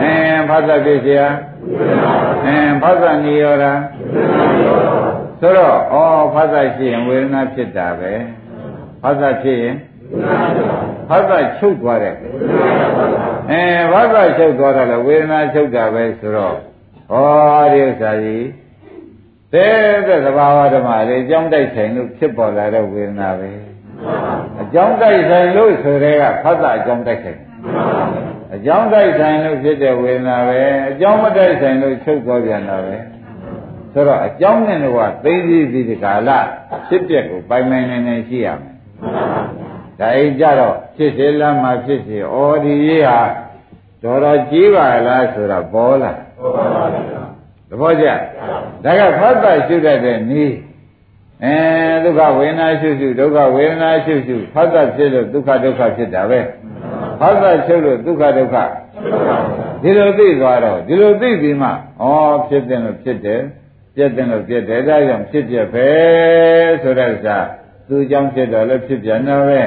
[0.00, 1.22] အင်းဖတ်တာဖြစ်เสีย
[2.46, 3.64] အင်းဖတ်တာနိရောဓ
[5.45, 5.97] ဆိုတော့ဩ
[6.33, 8.13] ဖတ်တာရှိရင်ဝေဒနာဖြစ်တာပဲ
[9.01, 9.75] ဖတ်တာဖြစ်ရင်
[11.09, 12.15] ဖတ်တာချုပ်သွားတယ်
[13.51, 13.61] အဲ
[13.93, 17.17] ဖတ်တာချုပ်သွားတယ်လေဝေဒနာချုပ်တာပဲဆိုတော့ဩ
[17.73, 18.45] ဒီဥစ္စာကြီး
[19.53, 23.51] တဲ့တဲ့သဘာဝဓမ္မလေးအကြောင်းတိုက်ဆိုင်လို့ဖြစ်ပေါ်လာတဲ့ဝေဒနာပဲ
[24.61, 27.39] အကြောင်းတိုက်ဆိုင်လို့ဆိုတဲ့ကဖတ်တာအကြောင်းတိုက်ဆိုင်
[28.55, 32.95] အကြောင်းတိုက်ဆိုင်လို့ဖြစ်တဲ့ဝေဒနာပဲအကြောင်းမတိုက်ဆိုင်လို့ချုပ်သွားပြန်တာပဲ
[33.93, 36.29] ဆိုတော့အကြောင်းနဲ့တော့သိသိသိဒီကာလ
[36.87, 38.73] ဖြစ်ပျက်ကိုပိုင်ပိုင်နိုင်နိုင်ရှိရမယ်
[39.99, 43.21] ဒါအိကြတော့ဖြစ်စေလမ်းမှာဖြစ်စေဩဒီရေးဟာ
[44.03, 47.23] တော်တော်ကြီးပါလားဆိုတော့ပေါ်လာပေါ်ပါပါဗျာ
[47.69, 48.07] သဘောကျ
[48.83, 50.55] ဒါကဖတ်တာရှုတတ်တဲ့နည်း
[51.43, 51.55] အဲ
[52.03, 56.39] ဒုက္ခဝေဒနာရှုရှုဒုက္ခဝေဒနာရှုရှုဖတ်တာဖြစ်လို့ဒုက္ခဒုက္ခဖြစ်တာပဲ
[57.19, 58.55] ဖတ်တာရှုလို့ဒုက္ခဒုက္ခ
[59.81, 61.73] ဒီလိုသိသွားတော့ဒီလိုသိပြီးမှဩ
[62.47, 63.41] ဖြစ်တယ်လို့ဖြစ်တယ်
[63.95, 65.89] ပြက်တယ်လို့ပြက်တယ်ဒါကြောင့်ဖြစ်ပြပဲ
[66.81, 67.37] ဆိုတဲ့ဥစ္စာ
[67.87, 69.61] သူအကြောင်းဖြစ်တော့လည်းဖြစ်ပြန်တော့ပဲ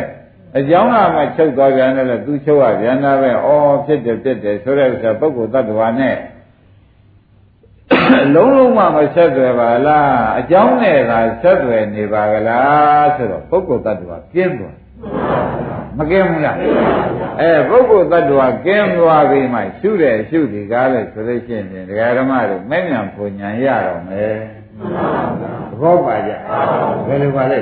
[0.58, 3.48] အကြောင်းကမှချုပ်သွားပြန်တယ်လို့သူချုပ်ရပြန်တာပဲဩ
[3.86, 6.16] ဖြစ်တယ်ဖြစ်တယ်ဆိုတဲ့ဥစ္စာပုဂ္ဂိုလ်တ attva နဲ့
[8.34, 14.76] လုံးလုံးမှမဆက်သွယ်ပါလားအကြောင်းနဲ့သာဆက်သွယ်နေပါကလားဆိုတော့ပုဂ္ဂိုလ်တ attva ကျင်းသွား
[15.98, 16.56] မကင်းဘူးလား
[17.40, 24.34] အဲပုဂ္ဂိုလ်တ attva ကင်းသွားပြီးမှရှုတယ်ရှုဒီကားလဲဆိုလို့ရှိရင်ဒကာဓမ္မတို့မဲ့ညာပူညာရတော့မယ်
[25.70, 26.32] သဘောပါကြ
[27.06, 27.60] ဘယ်လိုပါလဲ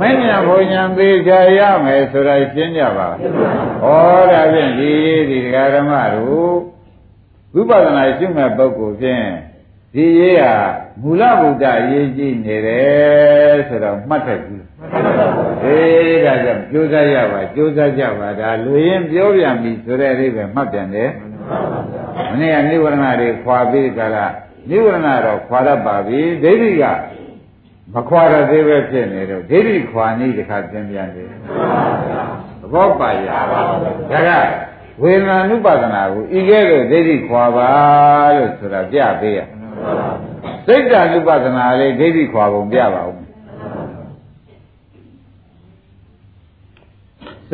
[0.00, 3.08] မဉ္ဇဏ်ဘုံဉာဏ်သေးချာရမယ်ဆိုတာရှင်းကြပါ
[3.82, 4.92] ဟောဒါဖြင့်ဒီ
[5.30, 6.52] ဒီဒကာဓမ္မတို့
[7.54, 9.26] ဝိပဿနာရှုမဲ့ပုဂ္ဂိုလ်ဖြင့်
[9.94, 10.54] ဒီရေးဟာ
[11.02, 14.64] မူလဗုဒ္ဓရေးကြည့်နေတယ်ဆိုတော့မှတ်ထက်ဘူး
[15.64, 21.10] အေးဒါကြောင့်ကြိုးစားရပါကြိုးစားကြပါဒါလူရင်းပြောပြန်ပြီဆိုတဲ့အိဗယ်မှတ်ပြန်တယ်
[22.30, 24.32] မနေ့ကနိဝရဏတွေခွာပြီးကြလား
[24.68, 26.84] နိဝရဏတော့ခွာတတ်ပါပြီဒိဋ္ဌိက
[27.94, 31.28] မခွာရသေးပဲဖြစ်နေတော့ဒိဋ္ဌိခွာနည်းတခါသင်ပြန်တယ်
[32.60, 33.40] သဘောပါရဒါ
[34.28, 34.30] က
[35.02, 37.68] ဝေဒနာနုပါဒနာကိုဤကဲ့သို့ဒိဋ္ဌိခွာပါ
[38.36, 39.40] လို့ဆိုတာပြပေးရ
[40.66, 43.21] စိတ်တ ानु ပဒနာလေးဒိဋ္ဌိခွာပုံပြပါဦး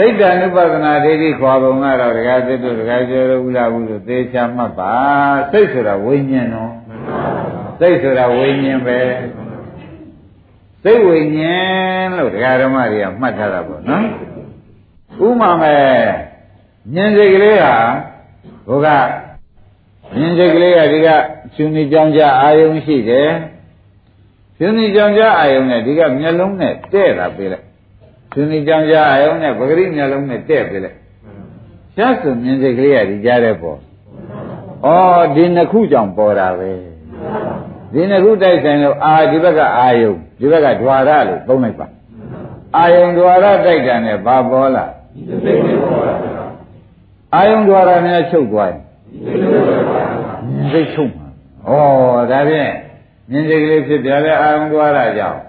[0.01, 4.95] စိတ်တ ानु ပဒနာဒိဋ္ဌိခွာပုံကတော့ဒကာသစ်တို့ဒကာကျော်တို့ဥလာဘူးလို့သေချာမှတ်ပါ
[5.53, 6.73] စိတ်ဆိုတာဝိညာဉ်နော်
[7.81, 8.99] စိတ်ဆိုတာဝိညာဉ်ပဲ
[10.83, 14.05] စိတ်ဝိညာဉ်လို့ဒကာဓမ္မတွေကမှတ်ထားတာပေါ့နော်
[15.27, 15.81] ဥမာမဲ့
[16.95, 17.75] ဉာဏ်စိတ်ကလေးဟာ
[18.69, 19.07] ဘုကဉာဏ်
[20.39, 21.09] စိတ်ကလေးကဒီက
[21.55, 23.31] ရှင်နေကြောင်ကြအာယုံရှိတယ်
[24.57, 27.68] ရှင်နေကြောင်ကြအာယုံနဲ့ဒီကမျက်လုံးနဲ့တဲ့တာပေးလိုက်
[28.39, 30.97] သူနေကြောင်ကြအယုံနဲ့ပဂရိမျက်လုံးနဲ့တဲ့ပြလိုက်
[31.95, 33.79] ရှက်ဆိုမြင်စိတ်ကလေးကဒီကြားတဲ့ပေါ်
[34.87, 34.89] ဩ
[35.35, 36.71] ဒီနှစ်ခုကြောင့်ပေါ်တာပဲ
[37.93, 41.87] ဒီနှစ်ခုတိုက်ဆိုင်လို့အာဒီဘက်ကအာယုံဒီဘက်ကဓွာရလို့သုံးလိုက်ပါ
[42.77, 44.85] အာယုံဓွာရတိုက်တာနဲ့ဘာပေါ်လာ
[47.35, 48.81] အာယုံဓွာရနဲ့ချုပ်သွားရင်
[50.47, 51.29] မြင်စိတ်ချုပ်မှာ
[51.69, 51.73] ဩ
[52.31, 52.73] ဒါဖြင့်
[53.31, 55.41] မြင်စိတ်ကလေးဖြစ်ပြလဲအာယုံဓွာရကြောင့်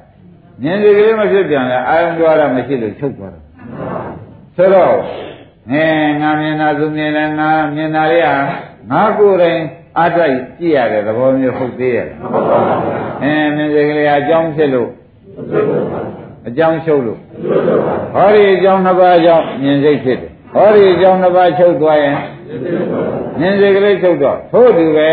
[0.64, 3.40] မြင်စိတ်ကလေးမဖြစ်ပြန်လဲအာယုံသွားတာမရှိလို့ချုပ်သွားတာ
[4.56, 4.94] ဆိုတော့
[5.72, 5.86] အဲ
[6.22, 8.36] ငါမြင်တာသူမြင်တယ်ငါမြင်တာလေးဟာ
[8.92, 9.60] ငါကိုယ်တိုင်
[10.00, 12.08] အတိုက်ကြည့်ရတဲ့သဘောမျိုးဟုတ်သေးရဲ့
[13.24, 14.90] အဲမြင်စိတ်ကလေးအကြောင်းဖြစ်လို့
[16.48, 17.20] အကြောင်းချုပ်လို့
[18.14, 22.18] ဟောဒီအကြောင်းနှစ်ပါးကြောင့်မြင်စိတ်ဖြစ်တယ်ဟောဒီအကြောင်းနှစ်ပါးချုပ်သွားရင်
[23.40, 25.12] မြင်စိတ်ကလေးချုပ်တော့ထို့တူပဲ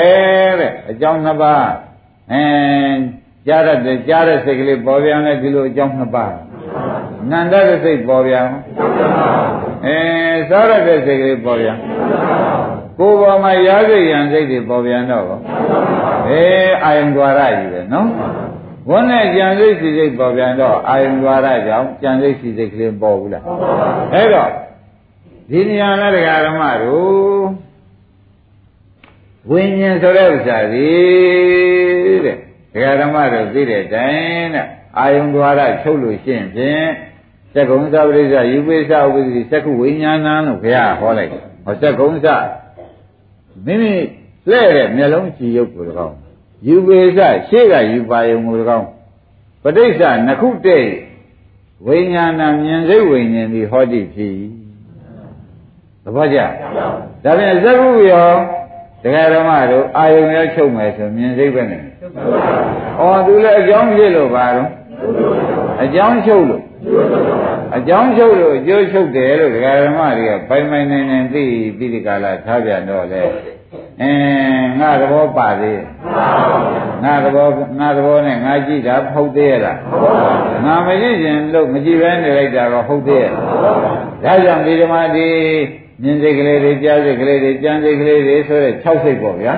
[0.60, 1.66] တဲ့အကြောင်းနှစ်ပါး
[2.32, 2.42] အဲ
[3.47, 6.33] ကြားရတဲ့ကြားတဲ့စိတ်ကလေးပေါ်ပြန်လဲဒီလိုအကြောင်းနှစ်ပါး
[7.29, 8.47] နန္ဒတဲ့စိတ်ပေါ်ပြန်
[9.85, 9.97] အဲ
[10.49, 11.77] စားရတဲ့စိတ်ကလေးပေါ်ပြန်
[12.99, 15.25] ကိုယ်ပေါ်မှာရာဇိရန်စိတ်တွေပေါ်ပြန်တော့
[16.29, 18.07] အေးအာယံ द्वार ကြီးပဲနော်
[18.89, 23.43] ဝန်းနဲ့ကြံစိတ်စီစိတ်ပေါ်ပြန်တော့အာယုံ द्वार ကြောင့်ကြံစိတ်စီစိတ်ကလေးပေါ်ဘူးလား
[24.13, 24.49] အဲ့တော့
[25.49, 27.43] ဒီနေရာနဲ့တရားဓမ္မတို့
[29.49, 32.37] ဝိညာဉ်ဆိုတဲ့ဥစ္စာကြီးတဲ့
[32.75, 34.65] တရားဓမ္မတို့သိတဲ့တိုင်တဲ့
[34.97, 36.87] အာယုံ द्वार ချုပ်လို့ရှိရင်ဖြင့်
[37.53, 42.27] သက္ကုံသပရိစ္ဆယူပိစ္ဆဥပ္ပတိသက္ကုဝိညာဏလို့ဘုရားဟောလိုက်တယ်ဟောသက္ကုံသ
[43.65, 43.93] မိမိ
[44.49, 46.15] လဲ့တဲ့မျက်လုံးကြည်ရုပ်ကို၎င်း
[46.67, 48.87] ယူပေစရှေ့ကယူပါယုံကို၎င်း
[49.63, 50.91] ပဋိစ္စနှစ်ခုတည်း
[51.87, 54.35] ဝိညာဏမြင်စိတ်ဝိညာဉ်ဒီဟောတိဖြစ်
[56.03, 56.39] သဘောကျ
[57.23, 58.29] ဒါပြန်သက္ကုရော
[59.03, 61.83] တရားဓမ္မတို့အာယုံရောချုပ်မယ်ဆိုမြင်စိတ်ပဲနဲ့
[63.00, 64.68] ဩသူလည်းအကြောင်းဖြစ်လို့ပါတော့
[65.84, 66.62] အကြောင်းချုပ်လို့
[67.76, 71.44] အကြောင်းချုပ်လို့အကျိုးချုပ်တယ်လို့ဒကာဓမ္မတွေကပိုင်ပိုင်နိုင်နိုင်သိ
[71.78, 73.22] ပြီးဒီကလာထားပြန်တော့လေ
[74.02, 75.82] အင်းငါသဘောပါသေး
[77.04, 77.48] ငါသဘော
[77.80, 79.78] ငါသဘောနဲ့ငါကြည့်တာဟုတ်သေးရဲ့လား
[80.64, 83.30] ငါမကြည့်ရင်လို့မကြည့်ပဲနေလိုက်တာတော့ဟုတ်သေးရဲ့
[84.24, 85.28] ဒါကြောင့်ဒီဓမ္မဒီ
[86.02, 89.54] မြင်စိတ်ကလေးတွေကြားစိတ်ကလေးတွေကြံစိတ်ကလေးတွေဆိုတဲ့6စိတ်ပေါ့ဗျာ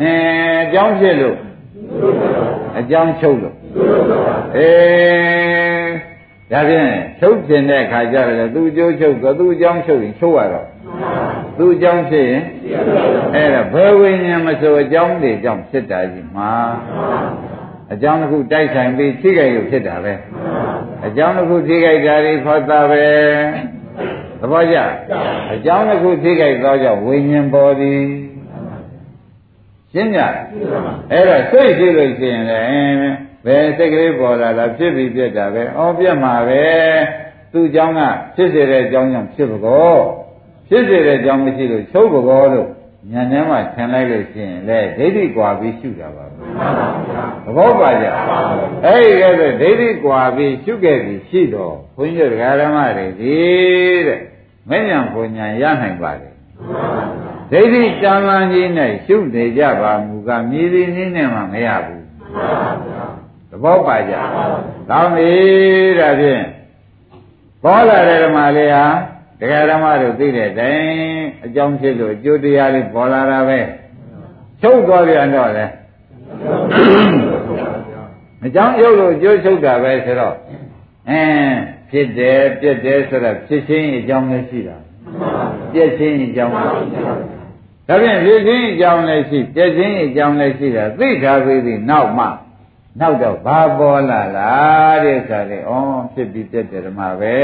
[0.00, 1.36] အင်းအကြောင်းဖြစ်လို့
[2.78, 3.54] အကြောင်းချုပ်လို့
[4.56, 5.90] အေး
[6.50, 10.66] ဒါဖြင့်ချုပ်ကျင်တဲ့ခါကျတော့သူအကျိုးချုပ်တော့သူအကြောင်းချုပ်ရင်ချုပ်ရတော့
[11.58, 12.42] သူအကြောင်းဖြစ်ရင်
[13.34, 16.52] အဲ့ဒါဘယ်ဝိညာဉ်မဆိုအကြောင်းတွေကြောင့်ဖြစ်တာကြီးမှာ
[17.92, 20.14] အကြောင်းတစ်ခုတိုက်ဆိုင်ပြီးထိခိုက်လို့ဖြစ်တာပဲ
[21.06, 23.04] အကြောင်းတစ်ခုထိခိုက်တာတွေဖော်တာပဲ
[24.40, 24.78] သဘောကျ
[25.54, 28.00] အကြောင်းတစ်ခုထိခိုက်သောကြောင့်ဝိညာဉ်ပေါ်သည်
[29.91, 30.19] ရှင်းကြ
[31.11, 33.15] အဲ့တော့စိတ်ရှိလို့ရှိရင်လည်း
[33.45, 36.65] ဘယ်စိတ်ကလေးပေါ်လာတာဖြစ်ပြီးပြက်တာပဲအော်ပြက်မှာပဲ
[37.51, 37.99] သူ့เจ้าက
[38.35, 39.95] ဖြစ်စေတဲ့အကြောင်းကြောင့်ဖြစ်ပကော
[40.69, 42.67] ဖြစ်စေတဲ့အကြောင်းမရှိလို့ချုပ်ပကောလို့
[43.11, 46.35] ဉာဏ်ထဲမှာထင်လိုက်လို့ရှိရင်လေဒိဋ္ဌိကွာပြီးရှုတာပါပဲ
[47.45, 48.05] သဘောပါကြ
[48.85, 53.35] အဲ့ဒီကဲဆိုဒိဋ္ဌိကွာပြီးရှုခဲ့ပြီးရှိတော့ဘုန်းကြီးတို့ဓမ္မတွေဒီ
[54.07, 54.19] တဲ့
[54.69, 56.28] မဉ္ဇဉ်ဘုံညာရနိုင်ပါတယ်
[57.50, 62.04] ဒိဋ္ဌိတန်လန်းကြီးနဲ့ရှုနေကြပါမူကမြည်သည်နည်းနဲ့မှမရဘူး
[63.50, 64.14] သဘောပါကြ
[64.90, 65.30] ကောင်းပြီ
[65.98, 66.42] ဒါဖြင့်
[67.62, 68.86] ပေါ်လာတဲ့ဓမ္မလေးဟာ
[69.40, 70.82] တရားဓမ္မတို့သိတဲ့တိုင်
[71.44, 73.60] အကြောင်းဖြစ်လို့အကျိုးတရားလေးပေါ်လာတာပဲ
[74.62, 75.66] ချုပ်သွားပြန်တော့လေ
[78.44, 80.36] အကြောင်းရုပ်လို့အကျိုးချုပ်တာပဲဆိုတော့
[81.10, 81.56] အင်း
[81.90, 84.76] ဖြစ်တယ်ပြက်တယ်ဆိုတော့ဖြစ်ချင်းအကြောင်းလည်းရှိတာ
[85.72, 86.54] ပြက်ချင်းအကြောင်း
[87.90, 92.26] ဒါဖြင့်ဖြစ်ချင်းအကြောင်းလည်းရှိပြက်ချင်းအကြောင်းလည်းရှိတာသိထားသေးသည်နောက်မှ
[93.00, 95.72] နောက်တော့ဘာပေါ်လာလားတဲ့ဆိုတဲ့ဩ
[96.12, 97.36] ဖြစ်ပြီးပြက်တယ်ဓမ္မပဲ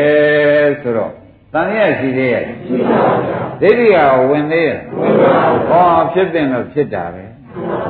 [0.81, 1.13] ဆိုတော့
[1.53, 3.23] တန်ရရှိသေးရဲ့ရှိပါဘူး
[3.61, 3.97] ဒိဋ္ဌိက
[4.31, 7.25] ဝင်သေးရဲ့ဝင်ပါဘူးဩဖြစ်တဲ့လို့ဖြစ်တာပဲ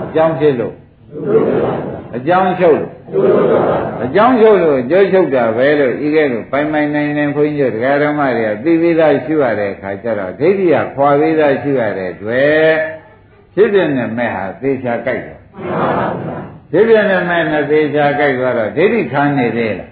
[0.05, 0.75] အကြောင်းဖြစ်လို့
[2.17, 2.96] အကြောင်းချုပ်လို့
[4.03, 12.71] အကြောင်းချုပ်လို့ကြိုးချုပ်တာပဲလို့ဤကဲလို့ပိုင်ပိုင်နိုင်နိုင်ခွင့်ကျတရားဓမ္မတွေကသိပြီးသားရှိရတဲ့အခါကျတော့ဒိဋ္ဌိကခွာပြီးသားရှိရတဲ့တွေ့
[13.55, 15.39] ဖြစ်တဲ့နဲ့မဲ့ဟာသေချာကြိုက်တယ်
[16.73, 19.89] ဒီပြည့်နဲ့မဲ့နဲ့သေးချာကြိုက်သွားတော့ဒိဋ္ဌိခံနေသေးလား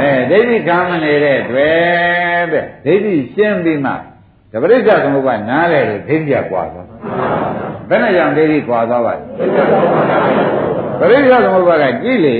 [0.00, 3.92] အဲဒိဋ္ဌိခံမနေတဲ့တွေ့တဲ့ဒိဋ္ဌိရှင်းပြီးမှ
[4.52, 6.86] တပရိစ္ဆသမုပ္ပါနားလေလို့ဒိဋ္ဌိကွာသွား
[7.88, 10.65] ဘယ်နဲ့ကြောင့်ဒိဋ္ဌိကွာသွားပါလဲ
[11.00, 12.36] ပရိစ္ဆသမုပ္ပါကကြည့်လေ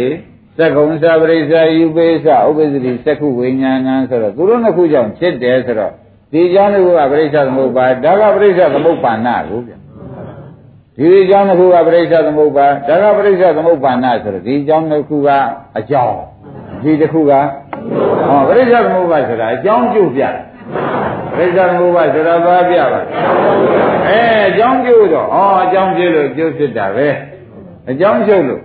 [0.59, 5.92] သက္ကုံသပရိစ္ဆာယူပိစ္ဆဥပ္ပစ္စတိသက္ခုဝိညာဏံဆိုတော့သူတို့နှစ်ခုကြောင့်ဖြစ်တယ်ဆိုတော့
[6.33, 6.77] ဒီကြောင့်က
[7.11, 9.73] ပရိစ္ဆသမုပ္ပါဒါကပရိစ္ဆသမုပ္ပါဏကိုဗျ
[10.99, 15.29] ဒီအကြောင်းတစ်ခုကပရိစ္ဆသမုပ္ပါဒါကပရိစ္ဆသမုပ္ပါဏဆိုတော့ဒီအကြောင်းတစ်ခုက
[15.79, 16.16] အကြောင်း
[16.83, 17.33] ဒီတစ်ခုက
[18.29, 20.23] ဟောပရိစ္ဆသမုပ္ပါဆိုတာအကြောင်းကျုပ်ပြ
[21.35, 23.01] ပရိစ္ဆသမုပ္ပါဆိုတာဘာပြပါ
[24.09, 27.09] အဲအကြောင်းကျုပ်တော့ဟောအကြောင်းပြလို့ကျုပ်ဖြစ်တာပဲ
[27.88, 28.62] အကြောင်းကျုပ်လို့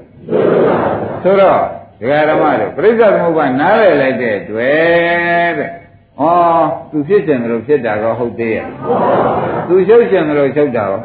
[1.23, 1.59] ဆိုတော့
[2.01, 5.71] ဒကာဓမ္မတို့ပရိစ္ဆသမုပ္ပါနားလည်လိုက်တဲ့တွေ့တဲ့
[6.19, 6.23] ဩ
[6.91, 8.67] သူဖြစ်တယ်လို့ဖြစ်တာတော့ဟုတ်သေးရဲ့
[9.67, 10.99] သူရှုပ်တယ်လို့ရှုပ်တာရော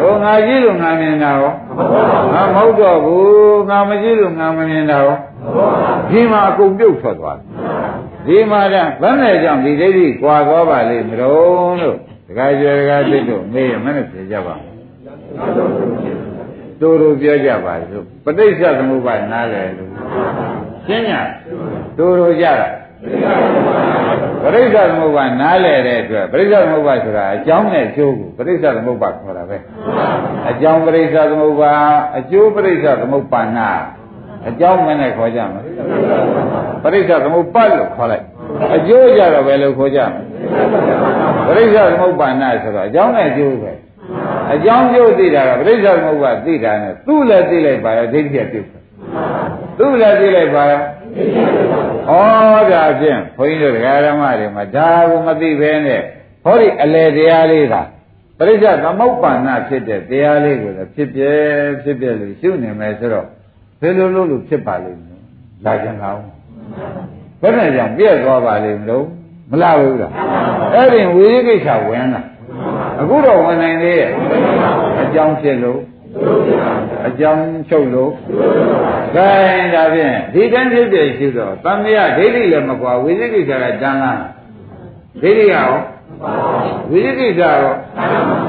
[0.00, 1.52] ဟိုငါကြည့်လို့ငါမြင်တာရော
[2.34, 5.16] ငါမဟုတ်တော့ဘူးငါမကြည့်လို့ငါမမြင်တာရော
[6.10, 7.46] ဒီမှာအကုန်ပြုတ်ထွက်သွားတယ်
[8.26, 11.96] ဒီမှာကဘယ်နဲ့ကြောင့်ဒီဒိဋ္ဌိကွာသွားပါလိမ့်မလို့လို့
[12.26, 14.54] တခါကျွယ်တခါသိတို့မေးရမနဲ့ပြေကြပါ
[16.80, 19.90] တို့တို့ပြောကြပါစို့ပဋိစ္စသမုပ္ပါနားလေလို့
[20.86, 21.10] ရှင်းည
[21.98, 22.68] တို့တို့ကြတာ
[24.42, 29.56] ပရိစ္ဆသမုပ္ပါနားလဲတဲ့အတွက်ပရိစ္ဆသမုပ္ပါဆိုတာအကြောင်းနဲ့အကျိုးကိုပရိစ္ဆသမုပ္ပါခေါ်တာပဲ
[30.50, 31.72] အကြောင်းပရိစ္ဆသမုပ္ပါ
[32.18, 33.68] အကျိုးပရိစ္ဆသမုပ္ပါနာ
[34.48, 35.62] အကြောင်းမနဲ့ခေါ်ကြမှာ
[36.82, 38.24] ပရိစ္ဆသမုပ္ပါလို့ခေါ်လိုက်
[38.76, 40.22] အကျိုးကြတော့ဘယ်လိုခေါ်ကြမလဲ
[41.46, 43.72] ပရိစ္ဆသမုပ္ပါနာဆိုတော့အကြောင်းနဲ့အကျိုးပဲ
[44.52, 48.68] အကြောင်းကျိုးသိတာကပရိစ္ဆသမုပ္ပါသိတာနဲ့သူ့လည်းသိလိုက်ပါရဲ့ဒိဋ္ဌိကပြုတ်
[49.78, 52.12] သူ့လည်းသိလိုက်ပါရဲ့ဩ
[52.72, 56.00] ဒါဖြင့်ဘုန်းကြီးတို့တရားဓမ္မတွေမှာဒါကိုမသိဘဲနဲ့
[56.44, 57.74] ဟောဒီအလေတရားလေးက
[58.38, 61.22] ပရိစ္ဆေသမုပ္ပန္နဖြစ်တဲ့တရားလေးကိုလည်းဖြစ်ပြ
[61.82, 63.26] ဖြစ်ပြလို့ရှုနေမယ်ဆိုတော့
[63.80, 65.16] ဘယ်လိုလုပ်လို့ဖြစ်ပါလိမ့်မလဲ
[65.64, 66.22] လာကြံအောင်
[67.40, 69.04] ဘယ်နဲ့ကြောင့်ပြည့်သွားပါလိမ့်မလို့
[69.50, 70.12] မလားဘူးလား
[70.74, 72.22] အဲ့ဒီဝိရိကိစ္စဝင်လာ
[73.00, 74.10] အခုတော့ဝင်နိုင်သေးရဲ့
[75.02, 75.80] အကြောင်းဖြစ်လို့
[77.06, 78.12] အကြောင်းချုပ်လို့
[79.14, 84.22] ခိုင်းဒါဖြင့်ဒီတန်းဖြစ်ဖြစ်ရှိတော့တန်မြတ်ဒိဋ္ဌိလည်းမကွာဝိသိကိစ္စကတန်းလား
[85.22, 85.70] ဒိဋ္ဌိကရော
[86.90, 87.56] ဝိသိကိစ္စရော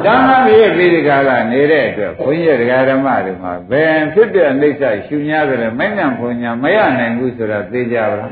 [0.05, 8.29] တန်းလားရဲ့ပိရိကာကနေတဲ့အတွက်ဘုန်းကြီးတရားဓမ္မတွေမှာဘယ်ဖြစ်တဲ့အနိစ္စရှုညာကြတယ်မိုက်နံဘုံညာမရနိုင်ဘူးဆိုတာသိကြပါလား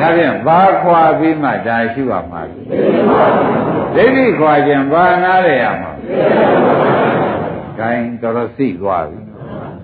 [0.00, 2.56] ဒါဖြင့်ဘာခွာပြီးမှဒါရှုရမှာလဲ
[3.96, 5.92] ဒိဋ္ဌိခွာခြင်းဘာနာရရမှာ
[7.78, 9.20] ဂိုင်းတော်တော်သိသွားပြီ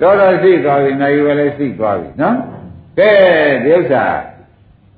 [0.00, 2.36] တော်တော်သိသွားပြီနိုင်ဝယ်လည်းသိသွားပြီနော်
[2.98, 3.10] ကဲ
[3.64, 4.04] ဒီဥစ္စာ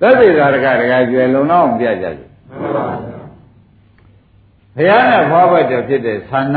[0.00, 2.28] သတ္တိသာရကတကကျွယ်လုံတော့အောင်ပြကြတယ်
[4.78, 6.56] ဘုရားနဲ့ဖွားဘက်တော်ဖြစ်တဲ့သန္န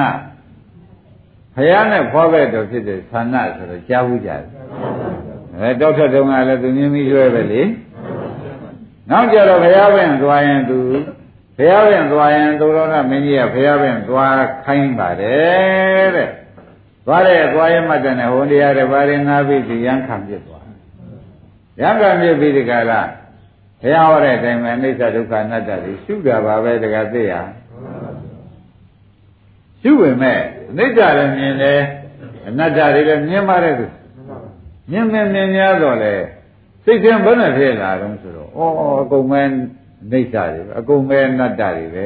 [1.56, 4.44] ဘုရားနဲ့ဖွားဘက်တော်ဖြစ်တဲ့သန္နဆိုတော့ကြားဘူးကြတယ်
[5.58, 7.62] အဲတောက်ထက်တုန်းကလည်းသူမြင်ပြီးရွှဲပဲလေ
[9.10, 10.80] နောက်ကြတော့ဘုရားပင်သွားရင်သူ
[11.58, 14.34] ဘုရားပင်သွားရင်သူတော်ကမင်းကြီးကဘုရားပင်သွား
[14.66, 16.30] ခိုင်းပါတယ်တဲ့
[17.06, 20.66] သွားတဲ့သွားရမှတ်တဲ့ဟိုတရားတွေဘာတွေငါပြီးဒီရန်ခံပြစ်သွား
[21.82, 23.02] ရန်ခံပြစ်ပြီးဒီကလာ
[23.82, 27.34] ဘုရားဟောတဲ့အတိုင်းပဲအနိစ္စဒုက္ခအနတ္တတွေရှုတာပါပဲတကသိရ
[29.82, 30.40] ရှုဝင်မဲ့
[30.70, 31.80] အနိစ္စလည်းမြင်တယ်
[32.48, 33.86] အနတ္တတွေလည်းမြင်ပါတယ်သူ
[34.92, 36.16] မြင်မြင်မြင်များတော့လေ
[36.84, 38.62] စိတ်ထဲဘယ်နဲ့ဖြစ်လာတော့ဆိုတော့ဩ
[39.02, 39.42] အကုန်မဲ
[40.12, 42.06] အိဋ္ဌတွေပဲအကုန်ပဲအနတ္တတွေပဲ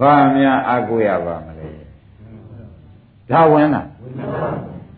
[0.00, 1.68] ဘာများအာကိုရပါမလဲ
[3.30, 3.86] ဒါဝင်လား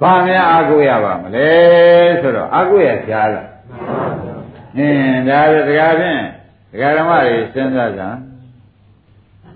[0.01, 1.49] ဘာများအာကိုရပါမလဲ
[2.21, 3.49] ဆိုတော့အာကိုရရှားလား
[4.77, 6.23] အင်းဒါပဲတရားဖြင့်
[6.73, 8.03] တရားဓမ္မတွေစဉ်းစားကြ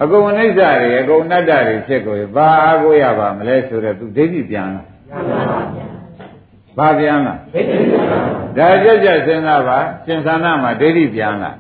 [0.03, 4.87] အကုန်အိဋ္ဌတွေအကုန်အနတ္တတွေဖြစ်ကိုဘာအာကိုရပါမလဲဆိုတော့သူဒိဋ္ဌိပြန်လား
[6.79, 7.39] ဘာပြန်လား
[8.59, 11.57] ဒါကြကြစဉ်းစားပါရှင်သာနာမှာဒိဋ္ဌိပြန်လား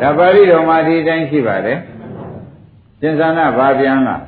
[0.00, 1.78] ဒါပါဠိတော်မှာဒီတိုင်းရှိပါတယ်
[3.00, 4.20] ရှင်သာနာဘာပြန်လား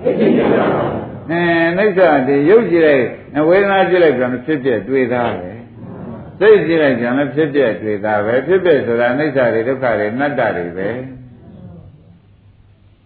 [1.30, 1.40] အဲ
[1.78, 5.50] နိစ္စဒီရုပ်ကြည့်လိုက်ဝေဒနာကြည့်လိုက်ပြန်ဖြစ်ပြတွေ့သားပဲ
[6.40, 10.88] စိတ်ကြည့်လိုက်ပြန်ဖြစ်ပြတွေ့သားပဲဖြစ်ပြဆိုတာနိစ္စတွေဒုက္ခတွေအနတ္တတွေပဲ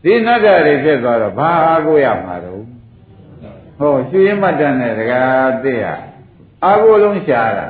[0.07, 2.63] ဒီအနတ္တတွေဖြစ်သွားတော့ဘာအားကိုရမှာတော့
[3.79, 5.85] ဟောရွှေရမတ္တနဲ့တကားသိရ
[6.65, 7.67] အာကိုလုံးရှားတာ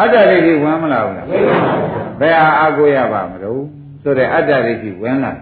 [0.00, 3.62] အတ္တတွေဒီဝင်မလာဘူးလားဘယ်ဟာအာကိုရပါမလို့
[4.02, 5.32] ဆိုတဲ့အတ္တဒိဋ္ဌိဝင်လာ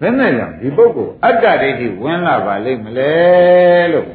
[0.00, 3.12] ဘယ်နဲ့ကြောင့်ဒီပုဂ္ဂိုလ်အတ္တဒိဋ္ဌိဝင်လာပါလိမ့်မလဲ
[3.92, 4.08] လို့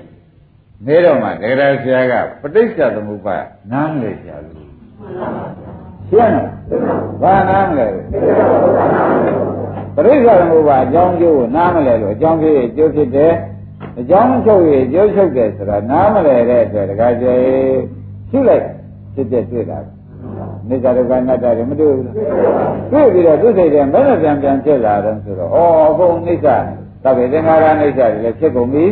[0.85, 3.37] နေတော့မှဒဂရဆရာကပဋိစ္စသမုပ္ပါ
[3.71, 4.55] နားမလဲဆရာလို့
[6.09, 6.47] ရှင်းလား
[7.21, 7.87] ဘာနားမလဲ
[9.95, 13.33] ပဋိစ္စသမုပ္ပါအကြောင်းကျိုးကိုနားမလဲလို့အကြောင်းကျိုးရဲ့ကျိုးဖြစ်တယ်
[13.99, 17.33] အကြောင်းချုပ်ရဲ့ကျိုးချုပ်တယ်ဆိုတာနားမလဲတဲ့အတွက်ဒကာကျေ
[18.29, 18.63] ရှုလိုက်
[19.13, 19.79] ဖြစ်တဲ့တွေ့တာ
[20.69, 22.05] နိစ္စဒုက္ခအနတ္တတွေမတွေ့ဘူး
[22.91, 25.57] တွေ့ပြီးတော့သူ့စိတ်ထဲမနဲ့ပြန်ပြန်ဖြစ်လာတော့ဆိုတော့ဩ
[25.89, 26.47] အကုန်နိစ္စ
[27.03, 28.85] သဗ္ဗေသင်္ခါရနိစ္စတွေလည်းဖြစ်ကုန်ပြီ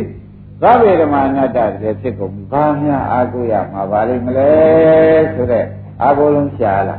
[0.62, 4.50] သဗ္ဗေဓမ္မအနတ္တတွေလည်းဖြစ်ကုန်ပြီဘာများအာကိုရမှာပါလိမ့်မလဲ
[5.34, 5.64] ဆိုတဲ့
[6.02, 6.96] အာကိုလုံးရှားလာ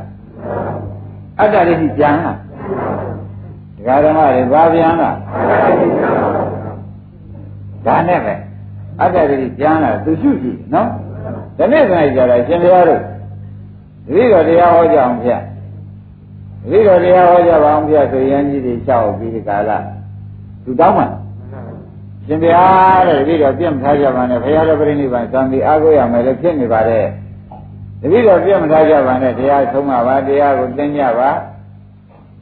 [1.40, 2.32] အတ္တတွေကြီးပြန်လာ
[3.84, 5.10] ဒကာဓမ္မတွေဘာပြန်လာ
[7.86, 8.34] ဒါနဲ့ပဲ
[9.00, 10.88] အတ္တတွေပြန်လာသူရှုကြည့်နော်
[11.58, 13.00] ဒီနေ့ဆိုင်ကြတာရှင်ဘုရားတို့
[14.06, 15.38] တတိတော်တရားဟောကြအောင်ဗျတ
[16.70, 19.70] တိတော်တရားဟောကြပါအောင်ဗျဆိုရင်ကြီးတွေလျှောက်ပြီးဒီကာလ
[20.64, 21.04] သူတောင်းမှ
[22.26, 27.06] ရှင်ဘုရားတဲ့တတိတော်ပြင့်မထားကြပါနဲ့ဘုရားတော်ပြိဋိဘံသံဒီအားကိုးရမယ်လို့ဖြစ်နေပါတယ်
[28.00, 31.30] တတိတော်ပြင့်မထားကြပါနဲ့တရားဆုံးပါပါတရားကိုသိကြပါ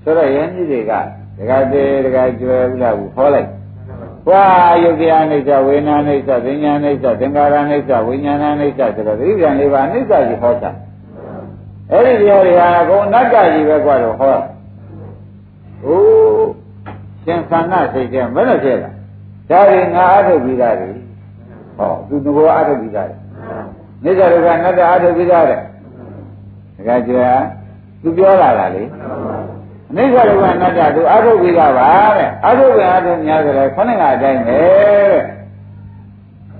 [0.02, 0.92] ဆိုတော့ယဉ်ကြီးတွေက
[1.38, 3.48] ဒကာသေးဒကာကျွယ်ဥလာဘူးဟောလိုက်။
[4.26, 4.42] ကွာ
[4.82, 10.70] ယုတ်တရားအိဋ္ဌဝေနာအိဋ္ဌသင်ညာအိဋ္ဌသင်္ကာရအိဋ္ဌဝိညာဏအိဋ္ဌဆိုတော့သတိပြန်လေးပါအိဋ္ဌကြီးဟောတာ။
[11.90, 14.36] အဲ့ဒီတရားတွေဟာအကုန်အနတ္တကြီးပဲကွာတော့ဟော။
[15.84, 16.48] အိုး
[17.24, 18.90] ရှင်သန္နစိတ်ကဘယ်လိုဖြစ်လဲ။
[19.50, 20.90] ဒါတွေငါအထုတ်ပြီးသားတွေ။
[21.78, 23.16] ဟောသူငဘောအထုတ်ပြီးသားတွေ။
[24.04, 25.60] နိစ္စဒုက္ခအနတ္တအထုတ်ပြီးသားတဲ့။
[26.76, 27.34] ဒကာကျွယ်
[28.02, 28.82] သူပြောလာတာလေ။
[29.61, 29.61] အ
[29.96, 35.22] နိစ္စဒုက္ခအနတ္တသူအထုတ်ပြီးသားပါတဲ့အထုတ်ပဲအထုတ်များကြတယ်ခொနဲ့ကအတိုင်းပဲတဲ့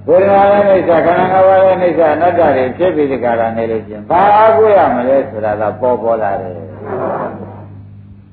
[0.08, 6.52] ဝေဒနာရဲ့အိဋ္ဌခန္ဓာငါးပါးရဲ့အိဋ္ဌအနတ္တတွေဖြစ်ပြီးဒီကရာနေလို့ချင်းဘာအားကိုးရမလဲဆိုတာကပေါ်ပေါ်လာတယ်။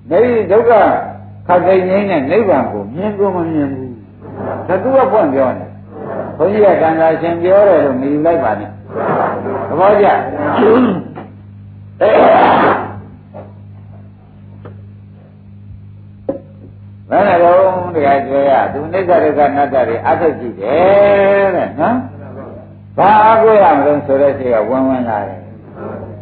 [0.10, 0.72] ဒီဒုက္ခ
[1.48, 3.90] ခတ်သိငင်းတဲ့နိဗ္ဗာန်ကိုမြင်ကိုမမြင်ဘူး။
[4.68, 5.66] သတုကဖွင့်ပြောနေ။
[6.38, 8.70] ဘုန်းကြီးကကံသာရှင်ပြောတယ်လို့မယူလိုက်ပါနဲ့။
[9.70, 10.08] သဘောကျ။
[17.10, 21.98] ဘယ်နဲ့တော့တရားကျွဲရသူနိစ္စဒုက္ခအနတ္တတွေအထုတ်ကြည့်တယ်တဲ့နော်
[22.98, 25.40] ဘာအကိုရမလို့ဆိုတဲ့စိတ်ကဝင်ဝင်လာတယ်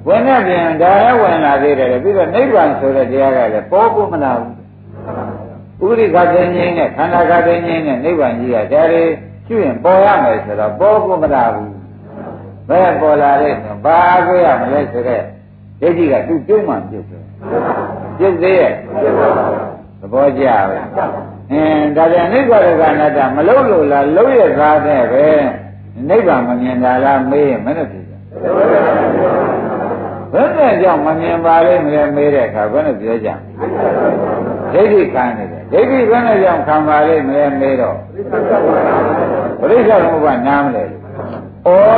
[0.08, 9.04] ဝင်တဲ့ပြင်ဒါလည်းဝင်လာသေးတယ်ပြီးတော့နိဗ္ဗာန်ဆိုတဲ့တရားကလည်းပေါ်ဖို့မလာဘူးဥရိခသိငင်းနဲ့ခန္ဓာခသိငင်းနဲ့နိဗ္ဗာန်ကြီးကဒါတွေ
[9.47, 11.71] ကျွရင်ပေါ်ရမယ်ဆိုတော့ပေါ်ဖို့မလာဘူး
[12.69, 15.21] ဘယ်ပေါ်လာလဲဆိုဘာအကိုရမလဲဆိုတဲ့
[15.82, 17.23] ဒိဋ္ဌိကသူ့ပြုံးမှပြုတ်တယ်
[18.17, 19.77] ပြုတ်သေးရဲ့သ
[20.12, 20.78] ဘောကျပဲ
[21.52, 25.28] အင်းဒါပြန်နိဗ္ဗာန်ကအနတ္တမလုံးလို့လားလုံးရသားတဲ့ပဲ
[26.10, 28.13] နိဗ္ဗာန်မမြင်တာလားမေးရင်မနဲ့ဖြစ်ကြ
[30.34, 33.30] ဘယ်နဲ့ကြောင့်မမြင်ပါလိမ့်မလဲမေးတဲ့အခါဘယ်နဲ့ပြောကြ
[34.74, 37.98] ဒိဋ္ဌိခံနေတယ်ဒိဋ္ဌိဘယ်နဲ့ကြောင့်ခံပါလိမ့်မလဲမေးတော့
[39.60, 40.89] ပရိစ္ဆေသမုပ္ပါနားမလဲဩ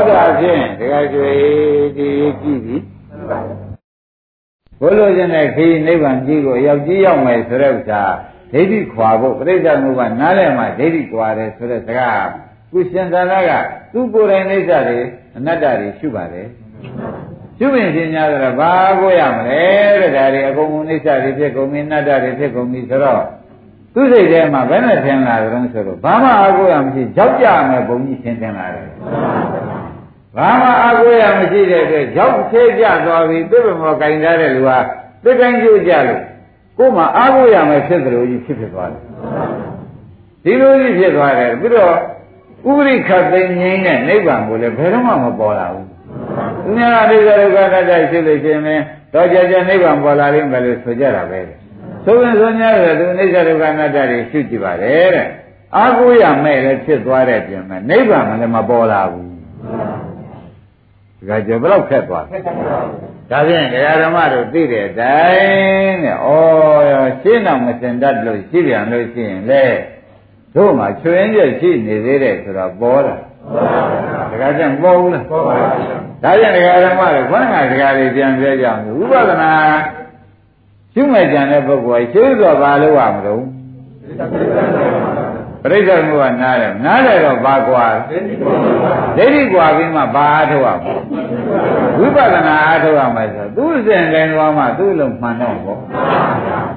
[0.09, 1.29] ဒါဖြင့်တခါကျွေ
[1.97, 2.09] ဒီ
[2.41, 2.77] ကြည့်ပြီ
[4.81, 8.03] ဘုလိုခြင်းနဲ့ခီးနိဗ္ဗာန်ကြီးကိုရောက်ကြီးရောက်မယ်ဆိုတဲ့ဥစ္စာ
[8.51, 12.27] ဒိဋ္ဌိခွာဖို့ပြိဿမှုကနားလည်မှဒိဋ္ဌိခွာတယ်ဆိုတဲ့စကား
[12.71, 13.51] ကုရှင်သာနာက
[13.93, 14.99] သူ့ကိုယ်တိုင်နိစ္စတွေ
[15.37, 16.47] အနတ္တတွေရှုပါတယ်
[17.57, 19.61] ရှုရင်ရှင်များတော့ဘာကိုရမလဲ
[20.01, 23.23] တဲ့ဒါတွေအကုန်ကုန်နိစ္စတွေဖြစ်ကုန်ပြီအနတ္တတွေဖြစ်ကုန်ပြီဆိုတော့
[23.93, 28.87] သူစိတ်ထဲမှာဘယ်နဲ့ထင်လာကြုံဆိုတော့ဘာမှအကိုရမရှိကြောက်ကြမယ်ဘုံကြီးထင်ထင်လာတယ်
[30.39, 34.77] ဘာမှအကိုရမရှိတဲ့အတွက်ရောက်သေးကြသွားပြီပြည့်ပြမောကင်ထားတဲ့လူဟာ
[35.23, 36.21] သိတိုင်းကျိုးကြလို့
[36.77, 39.01] ကိုယ်မှာအကိုရမယ်ဖြစ်သလိုကြီးဖြစ်ဖြစ်သွားတယ်
[40.43, 41.93] ဒီလိုကြီးဖြစ်သွားတယ်ပြီးတော့
[42.67, 45.87] ဥရိခသိငိမ့်တဲ့နိဗ္ဗာန်ကိုလည်းဘယ်တော့မှမပေါ်လာဘူး
[46.63, 48.81] သူများအနိစ္စဒုက္ခတတ္တရှိလို့ရှိရင်
[49.13, 51.39] တော့ကြကြနိဗ္ဗာန်ပေါ်လာလိမ့်မယ်လို့ဆိုကြတာပဲ
[52.05, 55.27] ဆိုရင်ဆိုများတယ်သူအနိစ္စဒုက္ခအနတ္တတွေရှုကြည့်ပါတယ်တဲ့
[55.77, 59.28] အာကိုရမဲ့လည်းဖြစ်သွားတဲ့ပြင်မဲ့နိဗ္ဗာန်မလည်းမပေါ်လာဘူး
[61.27, 62.25] ဒါကြဘယ်တော့ခက်သွား
[63.31, 66.29] ဒါဖြင့်တရားဓမ္မတို့သိတဲ့အတိုင်းတဲ့ဩ
[67.21, 69.65] ရှင်းတော့မစင်တတ်လို့ရှိပြန်လို့ရှိရင်လေ
[70.55, 73.15] တို့မှချွင်းချက်ရှိနေသေးတယ်ဆိုတော့ပေါ်လာ
[74.31, 79.53] တခါကျပေါ်ဘူးလားပေါ်ပါဘူးဒါကြောင့်ဒကာဓမ္မတွေခொနကဒကာတွေပြန်ပြောကြအောင်ဥပဒနာ
[80.93, 83.43] ရှုမဲ့ကြံတဲ့ပုဂ္ဂိုလ်ရှင်းတော့ဘာလို့ရမလို့
[85.63, 90.93] ပြိဿမှုကနားတယ်နားတယ်တော့ဘာကွာဒိဋ္ဌိကွာပြီးမှဘာအားထုတ်ရမလဲ
[91.99, 95.79] ဝိပဿနာအားထုတ်ရမယ်ဆိုသူ့စဉ်တိုင်းသွားမှသူ့လုံးမှန်တော့ပေါ့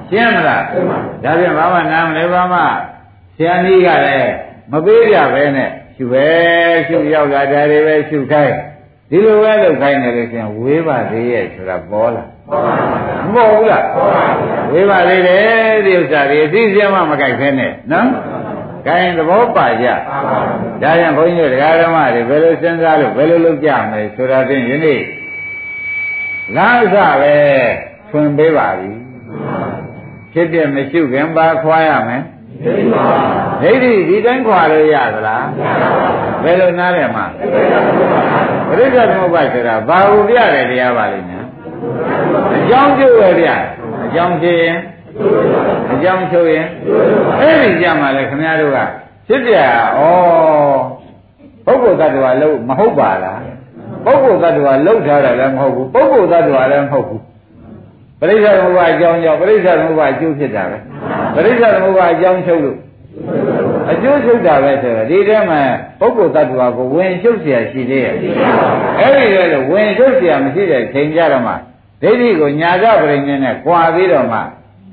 [0.09, 0.63] ရှင်းမလား
[1.23, 2.59] ဒါပြန်ဘာမှနားမလဲဘာမှ
[3.35, 4.31] ဆရာကြီးကလည်း
[4.71, 6.27] မပေးကြပဲနဲ့ရှုပဲ
[6.87, 8.55] ရှုရောက်လာတယ်တွေပဲရှုခိုင်း
[9.09, 12.23] ဒီလိုပဲလုပ်ခိုင်းတယ်လို့ရှင်ဝေးပါသေးရဲ့ဆိုတာပေါ်လာ
[13.33, 13.85] မပေါ်ဘူးလား
[14.71, 18.07] ဝေးပါသေးတယ်ဒီဥစ္စာတွေအသိစရာမှမကြိုက်ခဲနဲ့နော်
[18.85, 19.97] ခိုင်းသဘောပါကြဒါ
[20.81, 25.01] ကြောင့်ဘုန်းကြီးတို့တရားဓမ္မတွေဘယ်လိုစဉ်းစားလို့ဘယ်လိုလုပ်ကြမလဲဆိုတာဖြင့်ယနေ့
[26.55, 27.35] လားစပဲ
[28.09, 28.91] ဖွင့်ပေးပါပြီ
[30.33, 32.23] ဖြစ်ပြမရှိခင်ပါခွာရမယ်
[33.61, 35.45] ဒိဋ္ဌိဒီတိုင်းခွာလို့ရသလား
[36.43, 37.25] ဘယ်လိုနားလဲမှာ
[38.67, 41.43] ပရိစ္ဆေသမုပ္ပါဆိုတာဘာကိုပြတယ်တရားပါလိမ့်မယ်
[42.55, 43.47] အကြောင်းကျိုးပဲပြ
[44.05, 44.77] အကြောင်းဖြစ်ရင်
[45.92, 46.66] အကြောင်းချုပ်ရင်
[47.40, 48.78] အဲ့ဒီကြမှာလေခင်ဗျားတို့က
[49.28, 49.68] ဖြစ်ပြဩ
[51.66, 53.40] ပုဂ္ဂိုလ်တ attva လို့မဟုတ်ပါလား
[54.04, 57.22] ပုဂ္ဂိုလ်တ attva လောက်ထားတာလည်းမဟုတ်ဘူးပုဂ္ဂိုလ်တ attva လည်းမဟုတ်ဘူး
[58.20, 60.78] ပရိစ္ဆေသမုပ္ပါအကြောင်းကြောင့်ပရိစ္ဆေသမုပ္ပါအကျိုးဖြစ်တာပဲ
[61.34, 62.78] ပရိစ္ဆေသမုပ္ပါအကြောင်းချုပ်လို့
[63.92, 65.60] အကျိုးချုပ်တာပဲဆိုတော့ဒီထဲမှာ
[66.00, 68.14] ပုဂ္ဂိုလ်တ attva ကိုဝင်ရှုပ်เสียရှိသေးရဲ့
[69.00, 71.52] အဲ့ဒီလေလို့ဝင်ရှုပ်เสียမရှိတဲ့ချိန်ကြတော့မှ
[72.02, 74.38] ဒိဋ္ဌိကိုညာကပရိညာနဲ့ကြွာပြီးတော့မှ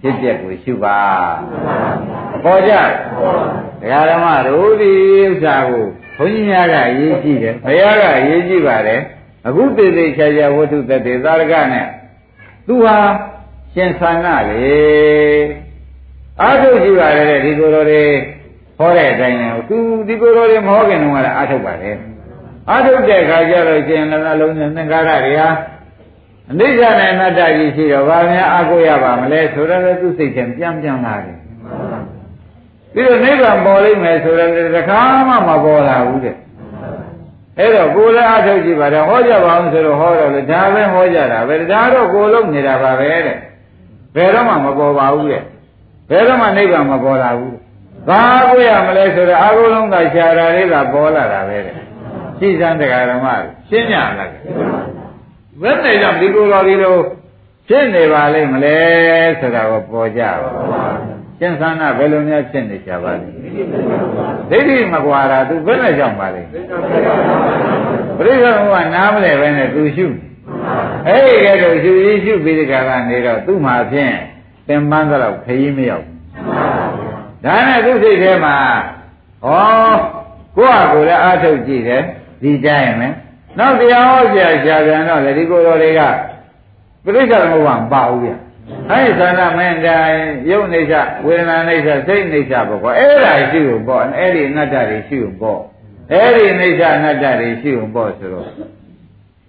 [0.02, 0.98] ဖြစ်ပျက်ကိုရှုပါ
[2.44, 4.92] ပေါ်ကြတရားဓမ္မတို့ဒီ
[5.22, 5.86] ဥစ္စာကို
[6.16, 9.00] ဘုန်းကြီးများကအရေးကြီးတယ်ဘုရားကအရေးကြီးပါတယ်
[9.46, 11.86] အခုတည်တည်ချာချာဝတ္ထုသက်သေသာရကနဲ့
[12.66, 12.96] သူဟာ
[13.74, 14.74] ရှင်သန္နလေ
[16.40, 18.04] အာထုတ်ကြည့်ပါလေဒီကိုယ်တော်တွေ
[18.78, 19.76] ဟောတဲ့အတိုင်းလည်းသူ
[20.08, 21.90] ဒီကိုယ်တော်တွေမဟောခင်တုန်းကလည်းအာထုတ်ပါလေ
[22.70, 25.48] အာထုတ်တဲ့ခါကျတော့ရှင်လည်းနှလုံးနဲ့သင်္ကာရတွေဟာ
[26.50, 31.38] အနိစ္စနဲ့အနတ္တကြီးရှိတော့ဘာများအာကိုရပါမလဲဆိုတော့လည်းသူစိတ်ထဲပြန်ပြန်လာတယ်
[32.94, 36.36] ပြီးတော့နိဗ္ဗာန်ပေါ်လိမ့်မယ်ဆိုတော့တခါမှမပေါ်လာဘူးတဲ့
[37.58, 43.36] အဲ့တော့ကိုယ်လည်းအထုတ်ကြည့်ပါတော့ဟောကြပါအောင်ဆိုတော့ဟောတော့လေဒါပဲဟောကြတာပဲဒါတော့ကိုယ်လုံးနေတာပါပဲတဲ့
[44.16, 45.42] ဘယ်တော့မှမပေါ်ပါဘူးတဲ့
[46.10, 47.56] ဘယ်တော့မှနိဗ္ဗာန်မပေါ်လာဘူး
[48.08, 51.76] ဘာကိုရမလဲဆိုတော့အာဟုလုံးကရှားတာလေးကပေါ်လာတာပဲတဲ့
[52.38, 53.26] ရှိစံတရားဓမ္မ
[53.68, 54.30] ရှင်းညလား
[55.62, 56.96] ဘယ်နဲ့ကြောင့်ဒီကိုယ်တော်ဒီလို
[57.68, 58.76] ဖြစ်နေပါလိမ့်မလဲ
[59.40, 60.50] ဆိုတာကိုပေါ်ကြပါ
[61.38, 63.28] ရှင်းသနာဘယ်လိုများဖြစ်နေကြပါလဲ
[64.50, 66.42] ဒိဋ္ဌိမကွာတာသူဘယ်နဲ့ကြောင့်ပါလဲ
[68.16, 70.06] ပရိသေကနားမလဲပဲနဲ့သူရှု
[71.06, 74.14] အဲ့ဒီကဲတော့ရှုရင်းရှုပြီးဒီကကနေတော့သူ့မှာဖြင့်
[74.68, 76.06] သင်္ပန်းတော့ခရီးမရောက်
[77.44, 78.56] ဒါနဲ့သူ့စိတ်ထဲမှာ
[79.44, 79.48] ဩ
[80.56, 82.02] ကိုယ့်ဟာကိုယ်လည်းအားထုတ်ကြည့်တယ်
[82.42, 83.14] ဒီကြရင်မယ်
[83.60, 86.00] နောက်တရားဟောပြရှားပြန်တော့လေဒီကိုယ်တော်တွေက
[87.04, 88.32] ပြိဿသမုပ္ပါမပါဘူးဗျ
[88.90, 90.94] အဲဒီသန္တာမင်းတိုင်းယုတ်နေချ
[91.26, 95.60] ဝေဒနာနေချစိတ်နေချပေါ့ကွာအဲ့ဒါရှိဖို့ပေါ့အဲ့ဒီအနတ္တတွေရှိဖို့ပေါ့
[96.12, 98.48] အဲ့ဒီနေချအနတ္တတွေရှိဖို့ပေါ့ဆိုတော့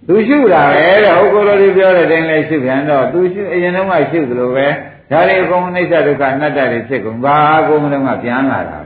[0.06, 4.66] သူရှုတာပဲတဲ့ဟုတ်ကိုယ်တော်တွေပြောတဲ့တိုင်းလည်းရှုပြန်တော့သူရှုအရင်တုန်းကရှုသလိုပဲ
[5.10, 8.78] ဒါတွေအကုန်အိဋ္ဌဒုက္ခအနတ္တတွေဖြစ်ကုန်ဘာအကုန်လုံးကပြန်လာတာ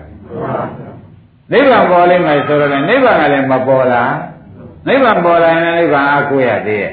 [1.53, 4.05] နိဗ္ဗာန်ပေါ်လိမ့်မယ်ဆိုတော့လည်းနိဗ္ဗာန်ကလည်းမပေါ်လာ
[4.89, 6.93] နိဗ္ဗာန်ပေါ်လာရင်နိဗ္ဗာန်အကိုရသေးရဲ့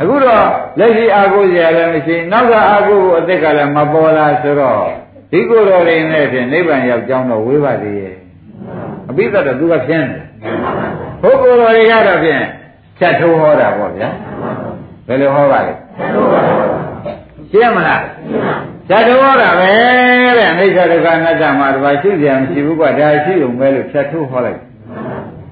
[0.00, 0.46] အခုတော့
[0.78, 4.82] လက်ရှိအာကိုရလည်းမရှိနောက်ကအာကိုကိုအသက်ကလည်းမပေါ်လာဆိုတော့
[5.30, 8.16] ဒီကိုယ်တော်တွေနဲ့ဖြင့်နိဗ္ဗာန်ရောက်ကြောင်းတော့ဝေးပါသေးရဲ့
[9.08, 10.24] အပိသက်တော့သူကဖြင်းတယ်
[11.22, 12.42] ဘုကိုယ်တော်တွေကတော့ဖြင့်
[12.98, 14.08] ဖြတ်ထိုးဟောတာပေါ့ဗျာ
[15.06, 15.74] ဘယ်လိုဟောပါလဲ
[17.50, 18.02] ရှင်းမလား
[18.88, 19.70] ဖြတ်ထိုးဟောတာပဲ
[20.38, 24.60] တဲ့အနိစ္စဒုက္ခအနတ္တမှာတပါရှိကြမရှိဘူးကွာဒါရှိုံပဲလို့ဖြတ်ထိုးဟောလိုက်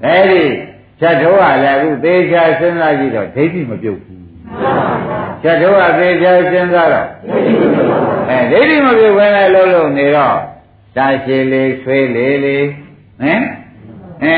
[0.05, 0.43] အဲဒီ
[1.01, 4.21] ဖြတ်ထိုးကလည်းအခုသေချာစဉ်းစားကြည့်တော့ဒိဋ္ဌိမပြုတ်ဘူး
[5.41, 7.07] ဖြတ်ထိုးကသေချာစဉ်းစားတော့
[8.29, 10.37] အဲဒိဋ္ဌိမပြုတ်ဘဲနဲ့လုံးလုံးနေတော့
[10.97, 12.65] တာရှိလေးဆွေးလေးလေး
[13.21, 13.43] ဟမ်
[14.23, 14.35] အဲ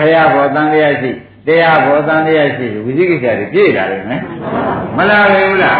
[0.00, 1.10] ဘုရားဘောတန်တရားရှိ
[1.46, 4.22] တရားဘောတန်တရားရှိဝိသိကိစ္စတွေပြည့်လာတယ်နော်
[4.96, 5.76] မလားဘူးလား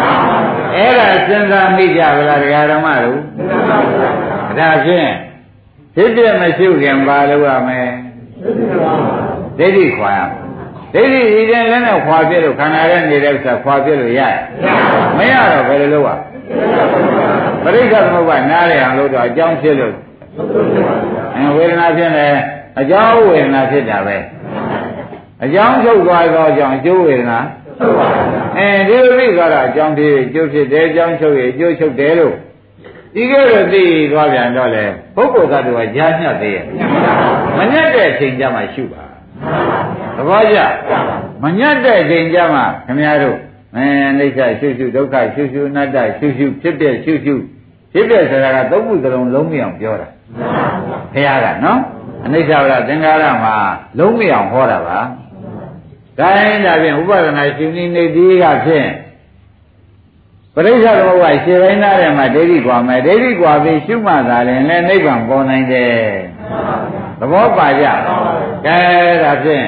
[0.77, 3.21] အဲ့ဒါစဉ်းစားမိကြဗလားတရားဓမ္မတို့
[4.59, 5.11] ဒါဖြင့်
[5.95, 7.89] ဖြစ်ပြမရှိခင်ပါလို့ရမယ်
[9.59, 10.21] ဒိဋ္ဌိခွာရ
[10.95, 14.21] ဒိဋ္ဌိဒီတဲ့လည်းနဲ့ခွာပြလို့ခန္ဓာရဲ့နေတဲ့ဥစ္စာခွာပြလို့ရ
[15.17, 16.09] မရတော့ဘယ်လိုလုပ်ရ
[17.63, 19.95] ပရိစ္ဆေသမုပ္ပါနားရအောင်လို့တော့အကြောင်းဖြစ်လို့
[21.37, 22.29] အဲဝေဒနာဖြစ်နေ
[22.81, 24.17] အကြောင်းဝေဒနာဖြစ်တာပဲ
[25.45, 27.39] အကြောင်းချုပ်သွားသောအကြောင်းအကျိုးဝေဒနာ
[28.57, 32.35] အဲဒီလိုသိသွားတာအကြောင်းဖြစ်အကျိုးဖြစ်တယ်အကြောင်းချုပ်ရအကျိုးချုပ်တယ်လို့
[33.15, 34.85] ဒီကဲတော့သိသွားပြန်တော့လေ
[35.17, 36.65] ပုဂ္ဂိုလ်သတ္တဝါကြားညှက်သေးရဲ့
[37.57, 39.02] မညက်တဲ့အချိန်ကြမှာရှုပါ
[40.17, 40.59] သဘောကျ
[41.43, 43.37] မညက်တဲ့အချိန်ကြမှာခင်ဗျားတို့
[43.77, 43.87] အဲ
[44.19, 47.35] အိဋ္ဌရှုရှုဒုက္ခရှုရှုအနတ္တရှုရှုဖြစ်ပြရှုရှု
[47.93, 50.09] ဖြစ်ပြဆိုတာကသုံးခုစလုံးလုံးမအောင်ပြောတာ
[51.15, 51.81] ဘုရားကနော်
[52.25, 53.57] အနိစ္စဝရသင်္ခါရမှာ
[53.99, 55.01] လုံးမအောင်ဟောတာပါ
[56.19, 58.89] ဒါရင်ဒါဖြင့်ဥပဒနာရှင်နိနေတိကဖြင့်
[60.55, 65.93] ပရိစ္ဆေသမုပ္ပါရှင်းပိုင်းသားတယ်မှာဒိဋ္ဌိကွာမယ်ဒိဋ္ဌိကွာပြီးရှုမှသာရင်လည်းနိဗ္ဗာန်ပေါ်နိုင်တယ်
[67.19, 67.87] သဘောပါကြ
[68.67, 68.79] ကဲ
[69.23, 69.67] ဒါဖြင့်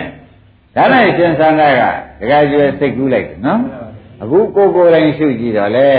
[0.76, 1.82] ဒါနဲ့ရှင်သန္တာက
[2.20, 3.60] ဒကာကျွဲစိတ်ကူးလိုက်တယ်နော်
[4.22, 5.90] အခုကိုကိုယ်တိုင်ရှုကြည့်တော့လေ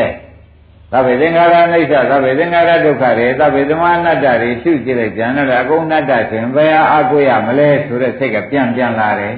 [0.92, 9.36] သဗ္ဗေသင်္ခါရအိဋ္ဌသဗ္ဗေသင်္ခါရဒုက္ခတွေသဗ္ဗေသမအနတ္တတွေရှုကြည့်လိုက်ပြန်တော့အကုန်အနတ္တဆိုရင်ဘယ်ဟာအကိုရမလဲဆိုတဲ့စိတ်ကပြန်ပြန်လာတယ်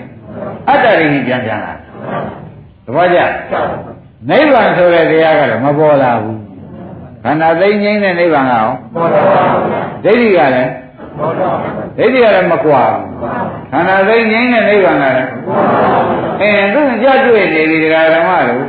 [0.70, 1.74] အတ္တရင်းကြီးပြန်ပြန်လာ
[2.86, 3.20] သဘောကျ
[4.30, 6.39] နိဗ္ဗာန်ဆိုတဲ့တရားကတော့မပေါ်လာဘူး
[7.24, 9.64] ခန္ဓာသိငြိမ်းတဲ့နိဗ္ဗာန်ကရောပေါ်လာပါဘူး
[10.03, 10.86] ဒိဋ္ဌိကလည်းပေါ်လာပါဘူး
[11.20, 13.05] ဒိဋ္ဌိကလည်းမကွာဘူး
[13.72, 18.65] ခန္ဓာသိငြိမ်းတဲ့နိဗ္ဗာန်ကလည်းပေါ်လာပါဘူးအဲသူကြွတွေ့နေပြီတရားဓမ္မတို့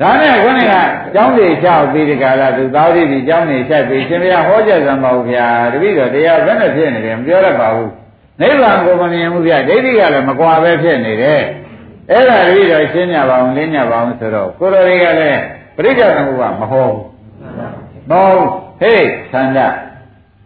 [0.00, 0.74] ဒါနဲ့ခေါင်းက
[1.14, 7.90] ကျောင်းတွေလျှောက်ပြီးဒီကလာသူသားသေးပြီးကျောင်းတွေလျှောက်ပြီးရှင်ဘုရားဟောကြားစမ်းပါဦးဗျာတပည့်တော်တရားဘယ်နဲ့ဖြစ်နေတယ်မပြောရပါဘူး
[8.40, 11.42] နိဗ္ဗာန်ကိုမမြင်ဘူးဗျဒိဋ္ဌိကလည်းမကွာပဲဖြစ်နေတယ်
[12.10, 15.40] အဲ့ဒါတပည့်တော်ရှင်းညပါအောင်လင်းညပါအောင်ဆိုတော့ကိုတော်တွေကလည်း
[15.76, 16.98] ပရိစ္ဆေသမုပ္ပါမဟောဘူး
[18.10, 18.44] မဟုတ်
[18.80, 19.68] ဟေးသန္တာ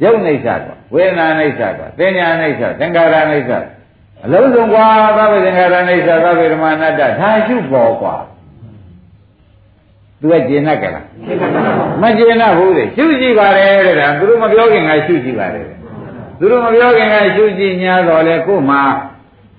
[0.02, 3.58] ယုတ်နေစ္ဆာကဝေဒနာနေစ္ဆာကသင်ညာနေစ္ဆာသင်္ခါရနေစ္ဆာ
[4.24, 4.86] အလုံးစုံကွာ
[5.18, 8.16] သဗ္ဗေသင်္ခါရနေစ္ဆာသဗ္ဗေဓမ္မနာတ္တဒါရှုပေါ်ကွာ
[10.20, 11.04] သူကကျင်납ကြလား
[12.02, 15.60] မကျင်납ဘူးလေရှုကြည့်ပါလေတဲ့ဒါသူတို့မပြောခင်ကရှုကြည့်ပါလေ
[16.38, 18.82] သူတို့မပြောခင်ကရှုကြည့်ညာတော့လေကို့မှာ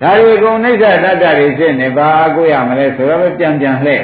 [0.02, 4.02] ဒါတွေကုန်နှိစ္စတတ္တတွေဖြစ်နေပါကိုရမလဲဆိုတော့ပြန်ပြန်လှဲ့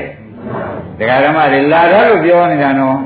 [0.99, 2.99] တရားဓမ္မတွေလာတော့လို့ပြောနေတာနော်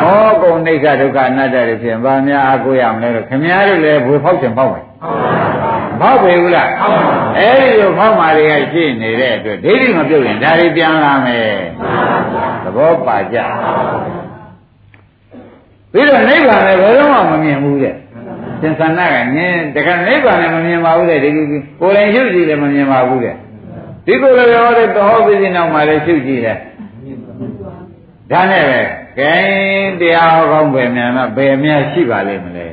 [0.00, 4.84] ဟောကုန်အိဋ္ဌဒုက္ခအနတ္တတွေဖြင့်ဗာများအကိုရမလဲလို့ခင်ဗျားတို့လည်းဘွေဖောက်ချင်ဖောက်မယ်
[6.00, 6.70] ဖောက်ပြီဘူးလား
[7.38, 11.54] အဲ့ဒီလိုဖောက်မာတွေကရှိနေတဲ့အတွက်ဒိဋ္ဌိမပြုတ်ရင်ဒါတွေပြန်လာမယ်
[12.64, 13.38] သဘောပါကြ
[15.92, 17.94] ပြီးတော့နိဗ္ဗာန်လည်းဘယ်တော့မှမမြင်ဘူးတဲ့
[18.60, 21.30] သင်္ခါရကငင်းတခါနိဗ္ဗာန်လည်းမမြင်ပါဘူးတဲ့ဒီ
[21.80, 23.34] ကိုယ်တိုင်ရှုကြည့်လည်းမမြင်ပါဘူးတဲ့
[24.06, 26.58] ဒီကိုယ်လည်းပြောတဲ့သောပိစိနောက်မှာလည်းရှုကြည့်တယ်
[28.31, 28.79] ဒါနဲ့ပဲ
[29.19, 29.33] ကဲ
[29.99, 32.67] တရားဟောကောင်းပဲမြန်တော့ဘယ်များရှိပါလိမ့်မလဲ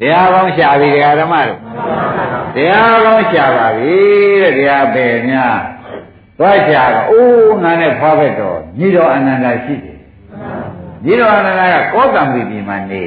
[0.00, 1.60] တရားကောင်းရှာပြီတရားဓမ္မတို့
[2.54, 3.96] တရားကောင်းရှာပါပြီ
[4.42, 5.58] တဲ့တရားဘယ်များ
[6.38, 9.98] သွားရှာတော့အိုးငါနဲ့ဖွားဘက်တော့ညီတော်အနန္တရှိတယ်
[11.04, 13.02] ညီတော်အနန္တကကောတံပိပြည်မှာနေ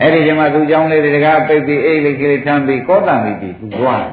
[0.00, 4.04] အဲ့ဒီကျမှသူเจ้าလေးတကားပိတ်ပြီးအိတ်လေးကလေးထမ်းပြီးကောတံပိပြည်သူသွား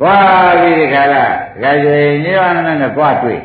[0.00, 1.16] သွားပြီးဒီခါကဒ
[1.62, 3.40] ကာကျေညီတော်အနန္တနဲ့သွားတွေ့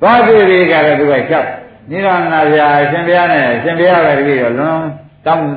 [0.00, 1.48] သွားတွေ့ပြီးကြတော့သူကလျှောက်
[1.90, 4.80] နိရဏဗျာရှင်ဘုရားနဲ့ရှင်ဘုရားပဲတပည့်တော့လွန်
[5.26, 5.48] တောင်း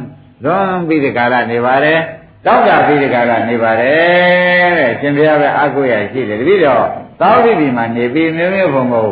[0.44, 2.00] လွန်ပြီးဒီကာလနေပါတယ်
[2.46, 6.86] တောင်းတာပြီးဒီကာလနေပါတယ်တဲ့ရှင်ဘုရားပဲအကုရရှိတယ်တပည့်တော့
[7.22, 9.10] သောတိပြီမှာနေပြီးမျိုးမျိုးဘုံကို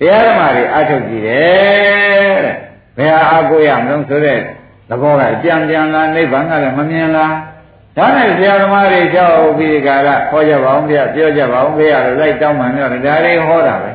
[0.00, 2.56] တရားဓမ္မတွေအထုတ်ကြည့်တယ်တဲ့
[2.96, 4.38] ဘယ်ဟာအကုရမလို့ဆိုတဲ့
[4.88, 7.34] သဘောကကြံပြန်လာနိဗ္ဗာန်ကလည်းမမြင်လား
[7.96, 13.90] ဒါနဲ့ဆရာသမားတွေကြောက်ပြီးဒီကာလဟောကြပါအောင်ဗျာပြောကြပါအောင်ဗျာလို့လိုက်တောင်းမှမျိုးတယ်ဒါတွေဟောတာပဲ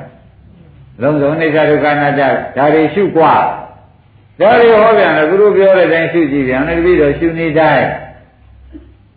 [1.03, 2.23] လုံးစုံအိဋ္ဌဒုက္ခနာတ
[2.57, 3.35] ဒါတွေရှုกว่า
[4.41, 7.87] ဒါတွေဟောပြန်တယ်သူတို့ပြောတဲ့အတိုင်းရှုကြည့်ပြန်တယ်တပည့်တော်ရှုနေတိုင်း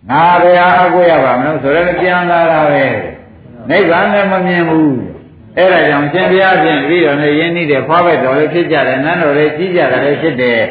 [0.10, 2.86] ငါဘယ်ဟာအကိုရပါမလို့ဆိုတော့ပြန်လာတာပဲ
[3.70, 4.98] နိဗ္ဗာန်လည်းမမြင်ဘူး
[5.58, 10.62] အဲ့ဒါကြောင့်ရှင်ဘုရားဖြင့်တပည့်တော်နဲ့ယဉ်နှီးတယ်ဖွားဘက်တော်လည်းဖြစ်ကြတယ်နန်းတော်လည်းကြီးကြတယ်လည်းဖြစ်တယ်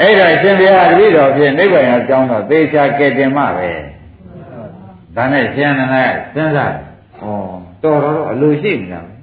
[0.00, 3.70] အဲ့ဒါရှင်ဘုရားတပည့်တော်ဖြင့်နိဗ္ဗာန်ရောက်ကြောင်းတော့သေချာကဲတင်မှပဲ
[5.16, 5.96] ဒါနဲ့ရှင်နန္ဒ
[6.34, 7.24] ကစဉ်းစားဩ
[7.82, 9.15] တော်တော်တော့အလိုရှိနေတာပဲ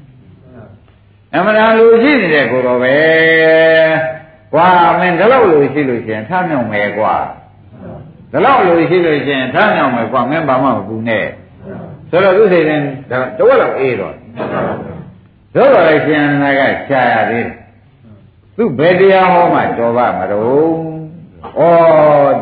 [1.34, 2.96] အမှန်တရားလူရှိနေတဲ့ကိုတော့ပဲ
[4.52, 4.68] ကွာ
[4.98, 7.14] မင်းဒီလောက်လူရှိလို့ရှိရင်ထမြောင်မယ်ကွာ
[8.32, 11.26] ဒီလောက်လူရှိလို့ရှိရင်ထမြောင်မယ်ကွာမင်းဘာမှမပူနဲ့
[12.10, 12.80] ဆိုတော့သူစိတ်နဲ့
[13.38, 14.14] တဝက်လောက်အေးတော့
[15.54, 17.54] တို့တော်လည်းရှင်နာကရှားရသေးတယ်
[18.56, 20.72] သူဘယ်တရားဟောမှတော်ပါမလို့
[21.58, 21.62] ဩ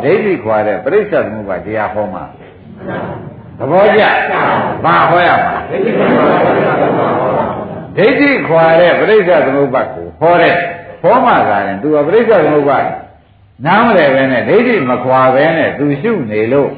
[0.02, 2.20] ဒိဋ္ဌိခွာတဲ့ပြိဿသမုပ္ပါတရားဟောမှ
[3.58, 4.02] သဘောကျ
[4.84, 5.54] ဘာဟောရမှာ
[7.96, 10.54] ဒိဋ္ဌိခွာဒိဋ္ဌိခွာတဲ့ပြိဿသမုပ္ပါကိုဟောတဲ့
[11.02, 12.78] ဟောမှသာရင်သူကပြိဿသမုပ္ပါ
[13.66, 16.70] နားမလဲပဲနဲ့ဒိဋ္ဌိမခွာပဲနဲ့သူရှုနေလို့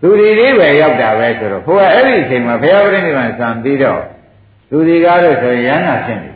[0.00, 4.00] သူဒီလေးပဲရောက်တာပဲဆိုတော့ဘုရားအဲ့ဒီအချိန်မှာဘုရားပြိဋိဘံစံပြီးတော့
[4.70, 6.30] သူဒီကားလို့ဆိုရင်ရဟန္တာဖြစ်နေ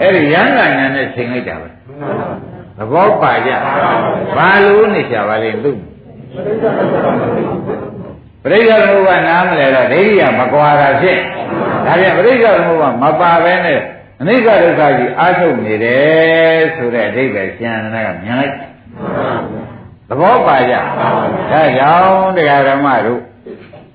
[0.00, 1.68] အဲ့ဒီရဟန္တာညာနဲ့ချိန်လိုက်တာပဲ
[2.78, 3.50] သဘောပါကြ
[4.36, 5.72] ဘာလို့နေကြပါလိမ့်သူ
[8.44, 11.18] ပြိဿသမုပ္ပါနားမလဲတော့ဒိဋ္ဌိကမကွာတာဖြစ်
[11.86, 13.80] ဒါပြန်ပြိဿသမုပ္ပါမပါပဲနဲ့
[14.20, 18.54] အနိစ္စဒုက္ခကြီးအာထုတ်နေတယ်ဆိုတဲ့အဓိပ္ပာယ်ရှင်အနန္ဒကမြင်လိုက်
[20.08, 23.20] သဘောပါကြဒါကြောင့်တရားဓမ္မတို့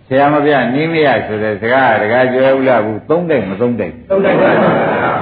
[0.08, 4.50] ဆရာမပြနီးမရဆိုတဲ့စကားတရားကျွဲဥလာဘူးသုံးတိုက်မသုံးတိုက်သုံးတိုက်ပါ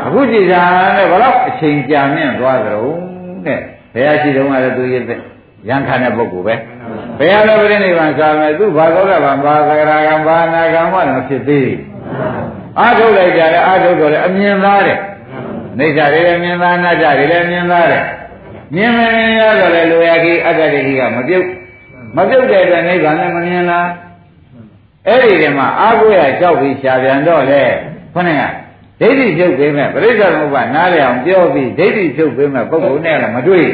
[0.05, 0.64] အခုကြည်သာ
[0.97, 2.97] နဲ့ဘလောက်အချိန်ကြာမြင့်သွားကြတော့
[3.47, 3.59] တဲ့
[3.95, 5.20] ဘယ်ရှိတုန်းကလည်းသူရတဲ့
[5.70, 6.55] ရန်ခံတဲ့ပုဂ္ဂိုလ်ပဲ
[7.20, 11.70] ဘယ်ဟာလည်းပြိဋိဘံစာမယ်သူဘာသောတာပန်ဘာသဂရာကံဘာနာကံမှလည်းဖြစ်သေး
[12.80, 14.99] အာထုတ်လိုက်ကြတယ်အာထုတ်တော့လည်းအမြင်သားတယ်
[15.80, 18.03] နေကြတွေလည်းမြင်သားနာကြတွေလည်းမြင်သားတယ်
[18.76, 21.47] မြင်မမြင်ရတော့လေလူရကြီးအတ္တတိကမပြုတ်
[22.18, 23.88] မပြုတ်တဲ့အတွက်နိဗ္ဗာန်လည်းမမြင်လား
[25.07, 27.61] အဲ့ဒီတည်းမှာအာကိုရကြောက်ပြီးရှားပြန်တော့လေ
[28.14, 28.43] ခொနဲ့က
[28.99, 33.68] ဒိဋ္ဌိဖြုတ်ပေးမဲ့ပြိဿသမုပ္ပါနားလည်အောင်ပြောပြီးဒိဋ္ဌိဖြုတ်ပေးမဲ့ပုဂ္ဂိုလ်နဲ့လည်းမတွေ့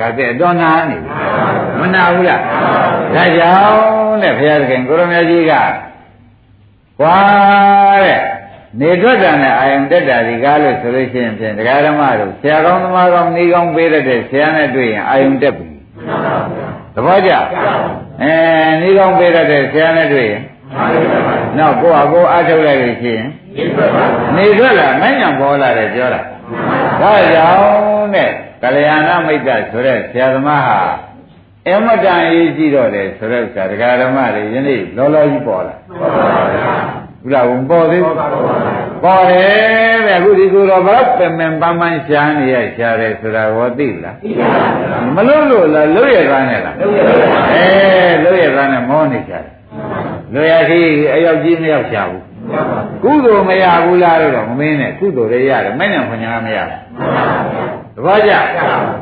[0.00, 0.96] ဒါကတည်းအတော်နာနေ
[1.80, 2.40] မနာဘူးလား
[3.14, 5.52] ဒါကြောင့်တဲ့ဘုရားသခင်ကိုရမကြီးက
[7.00, 7.18] ကွာ
[8.04, 8.20] တဲ့
[8.80, 15.68] နေထွက်တာနဲ့အာယုံတက်တာဒီကားလို့ဆိုလို့ရှိရင်ဖြင့်တရားဓမ္မတို့ဆရာကောင်းသမားကောင်းနေကောင်းပေးတဲ့ဆရာနဲ့တွေ့ရင်အာယုံတက်ပြီ
[16.94, 17.32] သဘောကျ
[18.22, 18.32] အဲ
[18.82, 20.42] နေကောင်းပေးတဲ့ဆရာနဲ့တွေ့ရင်
[21.58, 23.26] နောက်ကိုယ့်အကိုအားထုတ်လိုက်လို့ရှိရင်
[24.36, 26.20] နေထွက်လာမညံပေါ်လာတယ်ပြောတာ
[27.00, 28.30] ဒါကြောင့်တဲ့
[28.62, 30.80] ကလျာဏမိတ်္တဆိုတဲ့ဆရာသမားဟာ
[31.68, 35.74] အမတန်ရေးကြည့်တော့တယ်ဆိုတဲ့ဥစ္စာဒကာဓမ္မတွေယနေ့လောလောကြီးပေါ်လာ
[37.22, 44.16] ဘုရားဝင်ပေါ်သေးပေါ်တယ်ဗျအခုဒီကိုတော့ဘာပင်ပင်ပန်းပန်းရှားနေရရှားတယ်ဆိုတာဟောသိလား
[45.14, 46.74] မလို့လို့လားလို့ရသားနဲ့လား
[47.52, 47.66] အဲ
[48.24, 49.44] လို့ရသားနဲ့မောနေကြတယ်
[50.34, 50.80] လွယ်ရရှိ
[51.14, 52.22] အယောက်ကြီးမယောက်ရှာဘူး
[53.04, 56.80] ကုသိုလ်မရဘူးလားတော့မမင်းနဲ့ကုသိုလ်တွေရတယ်မနဲ့ခွန်ညာမရဘူး
[57.96, 58.32] တပည့်ကြ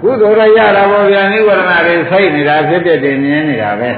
[0.03, 3.91] ကုသိုလ်တွေရတာပေါ့ဗျာနိဝရဏတွေစိတ်နေတာဖြစ်ဖြစ်တင်မြင်နေတာပဲ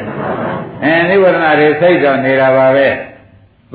[0.84, 2.88] အဲနိဝရဏတွေစိတ်တော့နေတာပါပဲ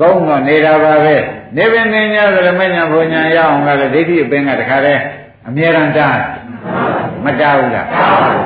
[0.00, 1.16] သုံးတော့နေတာပါပဲ
[1.56, 5.02] နေပင်နေ냐ဆိုလည်းမညာဘုံညာရအောင်ကလည်းဒိဋ္ဌိအပင်ကတခါတည်း
[5.48, 6.18] အမြဲတမ်းတား
[7.24, 7.86] မတားဘူးလား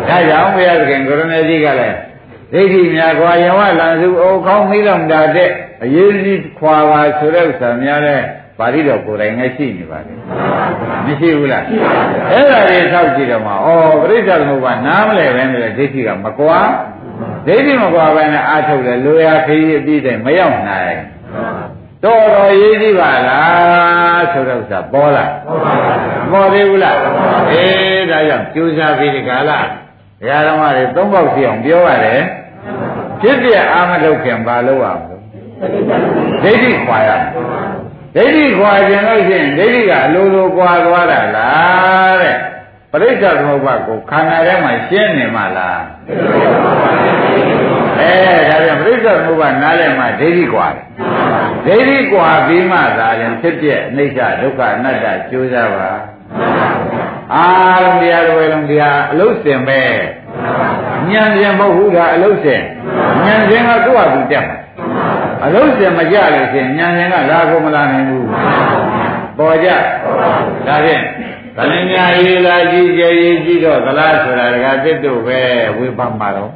[0.09, 1.97] ဒါကြောင့်ဘုရားသခင်ကိုရမေကြီးကလည်း
[2.53, 5.51] ဒိဋ္ဌိများကွာယဝလံစုအိုခေါင်းမိလုံးတာတဲ့
[5.85, 8.17] အရေးကြီးခွာပါဆိုတဲ့ဥစ္စာများလဲ
[8.59, 10.13] ပါဠိတော်ကိုယ်တိုင်လည်းရှိနေပါလေ
[11.07, 11.65] မရှိဘူးလား
[12.31, 13.55] အဲ့ဒါတွေထောက်ကြည့်တော့မှဩ
[14.01, 16.59] ပရိစ္ဆေသမုပ္ပါနားမလဲပဲနဲ့ဒိဋ္ဌိကမကွာ
[17.47, 21.01] ဒိဋ္ဌိမကွာပဲနဲ့အာထုတ်တယ်လိုရာခရီးအပြီးတိုင်မရောက်နိုင်
[22.05, 25.25] တော်တော်ရေးကြည့်ပါလားဆိုတော့ဥစ္စာပေါ်လာ
[26.31, 26.97] ပေါ်သေးဘူးလား
[27.51, 29.59] အေးဒါကြောင့်ကြိုးစားပြီးဒီကာလဘု
[30.29, 32.21] ရားဓမ္မတွေသုံးပေါက်စီအောင်ပြောရတယ်
[33.21, 35.17] ဖြစ်ပြအာမလုပ်ခင်ဘာလုပ်ရမလဲ
[36.43, 37.11] ဒိဋ္ဌိခွာရ
[38.15, 42.37] ဒိဋ္ဌိခွာခြင်းလို့ရှိရင်ဒိဋ္ဌိကအလိုလိုခွာသွားတာလားတဲ့
[42.93, 45.81] ပရိစ္ဆေသမုပ္ပါကိုခန္ဓာထဲမှာရှင်းနေမှလား
[48.01, 48.15] အဲ
[48.49, 50.81] ဒါပြန်ပရိစ္ဆေသမုပ္ပါနားလည်မှဒိဋ္ဌိခွာတယ်
[51.67, 55.91] ဒိဋ္ဌိကွာပြီးမှသာရင်ဖြစ်ပြအိဋ္ဌဒုက္ခအနတ္တကျိုးစားပါ
[57.35, 57.47] အာ
[57.85, 59.81] ရုံတရားတွေလုံးတရားအလုစင်ပဲ
[61.11, 62.63] ဉာဏ်ရှင်မဟုတ်ဘူးဒါအလုစင်
[63.25, 64.59] ဉာဏ်ရှင်ကသူ့ဟာသူတက်မှာ
[65.45, 68.27] အလုံးစင်မကြလို့ရှင်ဉာဏ်ရှင်ကလာကုန်မလာနိုင်ဘူး
[69.39, 69.69] ပေါ်ကြ
[70.67, 71.03] ဒါဖြင့်
[71.57, 75.41] ဗလင်းများရေးလာကြည့်ကြရေးကြည့်တော့သလားဆိုတာတကတစ်တို့ပဲ
[75.77, 76.51] ဝိပဿနာတော့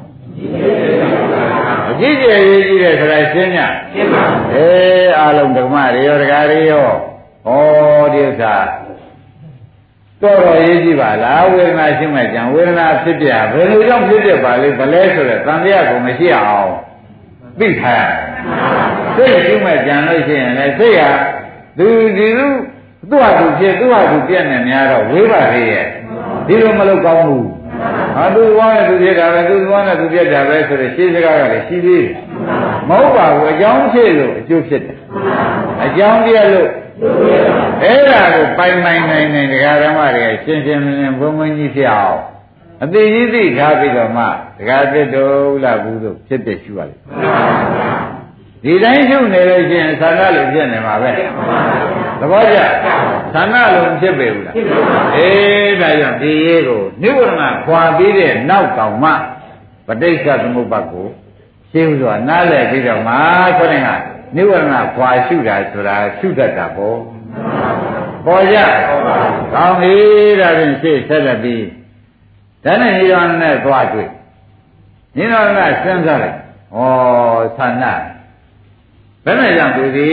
[1.90, 3.58] အကြည့်ကြရေးကြည့်တယ်ဆိုတာရှင်းည
[3.92, 4.22] ရှင်းပါ
[4.54, 6.88] အေးအလုံးဓမ္မတွေရောတကားတွေရော
[7.48, 7.50] ဩ
[8.12, 8.54] ဒီဥစ္စာ
[10.22, 16.70] တော်တော်ရေးကြည့်ပါလားဝေဒနာရှင်းမဲ့ကြံဝေဒနာဖြစ်ပြဘယ်လိုကြောင့်ဖြစ်ပြပါလဲဗလဲဆိုတဲ့တန်တရားကိုမရှိအောင်
[17.58, 18.08] သိထား
[19.16, 21.10] စိတ်ရှင်းမဲ့ကြံလို့ရှိရင်လည်းစိတ်ဟာ
[21.78, 22.48] သူဒီလူ
[23.10, 25.86] သူ့ဟာသူဖြစ်သူ့ဟာသူပြည့်နေများတော့ဝေးပါသေးရဲ့
[26.46, 27.46] ဒီလိုမလုပ်ကောင်းဘူး
[28.16, 32.12] ဟာသူသွားနဲ့သူပြည့်တာပဲသူသွားနဲ့သူပြည့်တာပဲဆိုတော့ရှင်းစကားကလည်းရှိသေးတယ်
[32.88, 34.96] မဟုတ်ပါဘူးအကြောင်းဖြစ်လို့အကျိုးဖြစ်တယ်
[35.84, 36.68] အကြောင်းပြည့်လို့
[37.82, 42.20] အဲ့ဒါကိုပိုင်ပိုင်နိုင်နိုင်တရားဓမ္မတွေကရှင်းရှင်းလင်းလင်းဘုံဘုံကြီးဖြစ်အောင်
[42.82, 44.28] အသေးကြီးသိထားပြီးတော့မှတ
[44.68, 46.94] ရားသစ်တို့လားဘူးတို့ဖြစ်ဖြစ်ရှုရလိမ့်
[48.64, 51.10] ဒီတိုင်းရှုနေလို့ရှိရင်သံဃာလိုဖြစ်နေမှာပဲ
[52.20, 52.58] သဘောကျ
[53.34, 54.54] သံဃာလိုဖြစ်ပေဘူးလား
[55.16, 59.10] အေးဒါကြောင့်ဒီရေးကိုနိဝရဏခွာပြီးတဲ့နောက်တောင်မှ
[59.86, 61.06] ပဋိစ္စသမုပ္ပါကို
[61.70, 63.14] ရှင်းလို့နားလည်ပြီးတော့မှ
[63.58, 63.88] ဆိုရင်က
[64.36, 66.98] နိဝရဏခွာရှုတာဆိုတာရှုတတ်တာပေါ့
[68.26, 68.58] ပေါ်ကြ
[69.54, 69.94] ကောင်းပြီ
[70.40, 71.64] ဒါဖြင့်ရှေ့ဆက်လက်ပြီး
[72.64, 74.08] ဒါနဲ့ညီတော်နဲ့သွားတွေ့
[75.16, 76.36] ညီတော်ကစဉ်းစားလိုက်
[76.76, 76.80] ဩ
[77.58, 77.94] သန္နာ
[79.24, 80.10] ဘယ်နဲ့ကြောင့်သူဒီ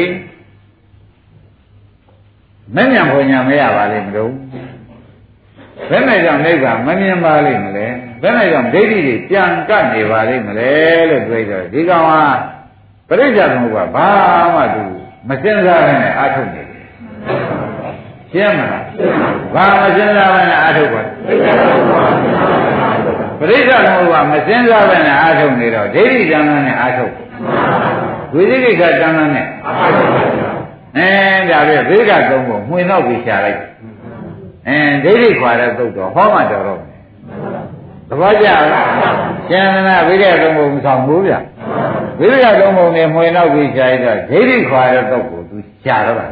[2.75, 4.31] မဉ္ဇဉ်ဘုံညာမရပါလိမ့်မလို့
[5.89, 7.87] ဘယ်နဲ့ကြောင့်နိဗ္ဗာန်မမြင်ပါလိမ့်မလဲ
[8.21, 10.71] ဘယ်နဲ့ကြောင့်ဒိဋ္ဌိတွေပြန်ကပ်နေပါလိမ့်မလဲ
[11.09, 12.23] လို့တွေးတော့ဒီကောင်ဟာ
[13.07, 14.09] ပရိစ္ဆေသမုပ္ပါဘာ
[14.55, 14.83] မှသူ
[15.27, 16.87] မစင်စားနဲ့အာထုတ်နေတယ်
[18.31, 18.85] ရှင်းမလား
[19.55, 21.01] ဘာမစင်စားဘဲနဲ့အာထုတ်ပါ
[23.39, 27.13] ပရိစ္ဆေသမုပ္ပါမစင်စားဘဲနဲ့အာထုတ်နေတော့ဒိဋ္ဌိတဏ္ဍာနဲ့အာထုတ်
[28.33, 29.45] ဝိသိကိစ္စတဏ္ဍာနဲ့
[30.97, 31.09] အဲ
[31.49, 33.59] ဒါပြဝိကသုံးပုံမှွင်တော့ပြီးရှာလိုက်
[34.67, 36.79] အဲဒိဋ္ဌိခွာတဲ့သုတ်တော်ဟောမှတော်တော့
[38.09, 38.87] သဘောကျလား
[39.49, 41.33] ကျန်နာဝိရိယသုံးပုံမဆောင်ဘူးဗျ
[42.19, 46.27] ဝိရိယသုံးပုံနဲ့မှွင်တော့ပြီးရှာရတော့ဒိဋ္ဌိခွာတဲ့သုတ်ကိုသူရှာတော့တာ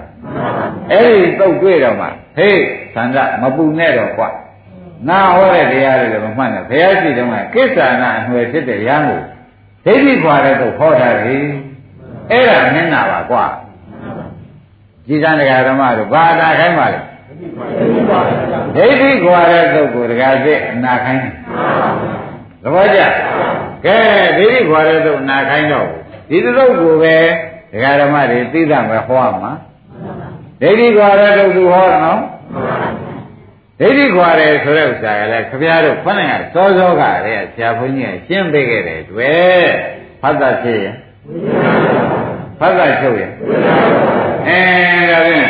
[0.92, 2.60] အဲ့ဒီသုတ်တွေ့တော့မှဟေး
[2.96, 4.30] သန္တာမပူနဲ့တော့ကွာ
[5.08, 9.22] ငါဟောတဲ့တရားတွေလည်းမမှတ်နဲ့ဘုရားရှိတုန်းကကိစ္ဆာနာအနှွယ်ဖြစ်တဲ့ရဟန်းကို
[9.86, 11.38] ဒိဋ္ဌိခွာတဲ့သုတ်ဟောတာလေ
[12.32, 13.46] အဲ့ဒါမျက်နာပါကွာ
[15.08, 17.00] ကြည်စံတရားဓမ္မတို့ဘာသာခိုင်းပါလဲ
[18.76, 21.22] ဒိဋ္ဌိခွာတဲ့သုတ်ကိုတရားစစ်အနာခိုင်း
[22.64, 23.02] သဘောကျ
[23.86, 23.98] ကဲ
[24.38, 25.88] ဒိဋ္ဌိခွာတဲ့သုတ်နာခိုင်းတော့
[26.30, 27.16] ဒီသုတ်ကိုပဲ
[27.72, 29.52] တရားဓမ္မတွေသိတာပဲဟောမှာ
[30.62, 32.22] ဒိဋ္ဌိခွာတဲ့သုတ်သူဟောနော်
[33.80, 39.66] ဒိဋ္ဌိခွာတယ်ဆိုတဲ့ဥစ္စာကလည်းခဗျားတို့ခဏကစောစောကတည်းကဆရာဘုန်းကြီးကရှင်းပေးခဲ့တယ်တွေ့
[40.22, 40.96] ဖတ်တာဖြစ်ရင်
[42.60, 43.32] ဖတ်တာချုပ်ရင်
[44.48, 44.62] အဲ
[45.10, 45.50] ဒါဖြင့်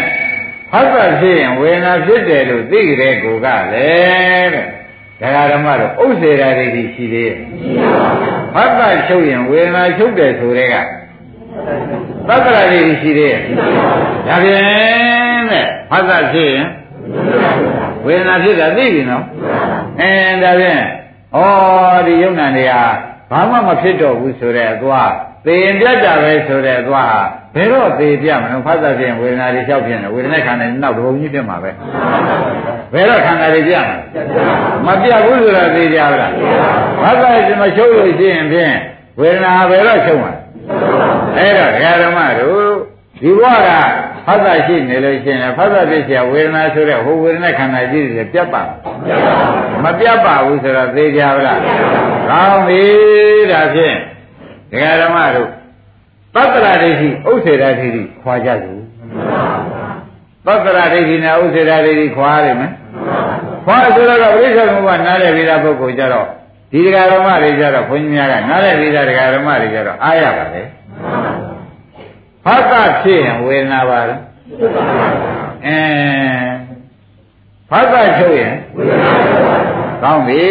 [0.72, 4.66] ဖတ်တာဖြစ်ရင်ဝေဒနာဖြစ်တယ်လို့သိကြတဲ့ကိုကလည်းတဲ့
[5.22, 7.38] ဒကာဓမ္မတို့ဥစ္စေရာတွေရှိသေးရဲ့
[8.54, 10.76] ဖတ်တာချုပ်ရင်ဝေဒနာချုပ်တယ်ဆိုတဲ့က
[12.28, 13.42] သက္ကရာတွေရှိသေးရဲ့
[14.28, 16.68] ဒါဖြင့်တဲ့ဖတ်တာဖြစ်ရင်
[18.06, 19.24] ဝေဒနာဖြစ်တာသိပြီနော်
[20.02, 20.12] အဲ
[20.44, 20.82] ဒါဖြင့်
[21.36, 21.40] ဩ
[22.08, 22.74] ဒီယုံနာတွေက
[23.32, 25.12] ဘာမှမဖြစ်တော့ဘူးဆိုတဲ့အသွား
[25.47, 27.23] သေရင်ပြတ်တာပဲဆိုတဲ့သွားဟာ
[27.55, 31.71] ဘယ်တော့သေပြမလို့ဖတ်သဖြင့်ဝေဒနာတွေလျှောက်ဖြစ်နေဝေဒနာခန္ဓာနောက်တဘုံကြီးဖြစ်မှာပဲ
[32.93, 33.97] ဘယ်တော့ခန္ဓာတွေပြမှာ
[34.87, 36.33] မပြဘူးဆိုတာသိကြပါလား
[37.03, 38.75] ဖတ်သဖြင့်မရှုပ်လို့ရှိရင်ဖြင့်
[39.21, 40.33] ဝေဒနာဘယ်တော့ရှုံးမှာ
[41.37, 41.71] အဲ့တော့
[42.03, 42.73] ဓမ္မတို့
[43.23, 43.71] ဒီဘဝက
[44.27, 48.63] ဖတ်တာရှိနေလို့ရှိရင်ဖတ်တာဖြစ်เสียဝေဒနာဆိုတဲ့ဟိုဝေဒနာခန္ဓာကြီးတွေပြတ်ပါ
[49.85, 51.61] မပြတ်ပါဘူးဆိုတော့သိကြပါလား
[52.31, 52.85] ကောင်းပြီ
[53.53, 53.97] ဒါဖြင့်
[54.72, 55.50] ဒကာဓမ္မတို့
[56.36, 58.80] သတ္တရာဒိဋ္ဌိဥစ္စေရာဒိဋ္ဌိခွာကြစို့
[60.46, 62.72] သတ္တရာဒိဋ္ဌိနဲ့ဥစ္စေရာဒိဋ္ဌိခွာရမယ်
[63.66, 66.28] ခွာဆိုတော့ပြိဿဘုရားနားလည်ပြီးသားပုဂ္ဂိုလ်ကြတော့
[66.72, 70.62] ဒီဒကာဓမ္မတွေကြတော့ဘုန်းကြီးများကနားလည်ပြီးသားဒကာဓမ္မတွေကြတော့အားရပါလေ
[72.46, 74.22] ဖတ်တာဖြစ်ရင်ဝေဒနာပါလား
[75.66, 75.80] အဲ
[77.70, 78.54] ဖတ်တာချုပ်ရင်
[80.04, 80.42] ကောင်းပြီ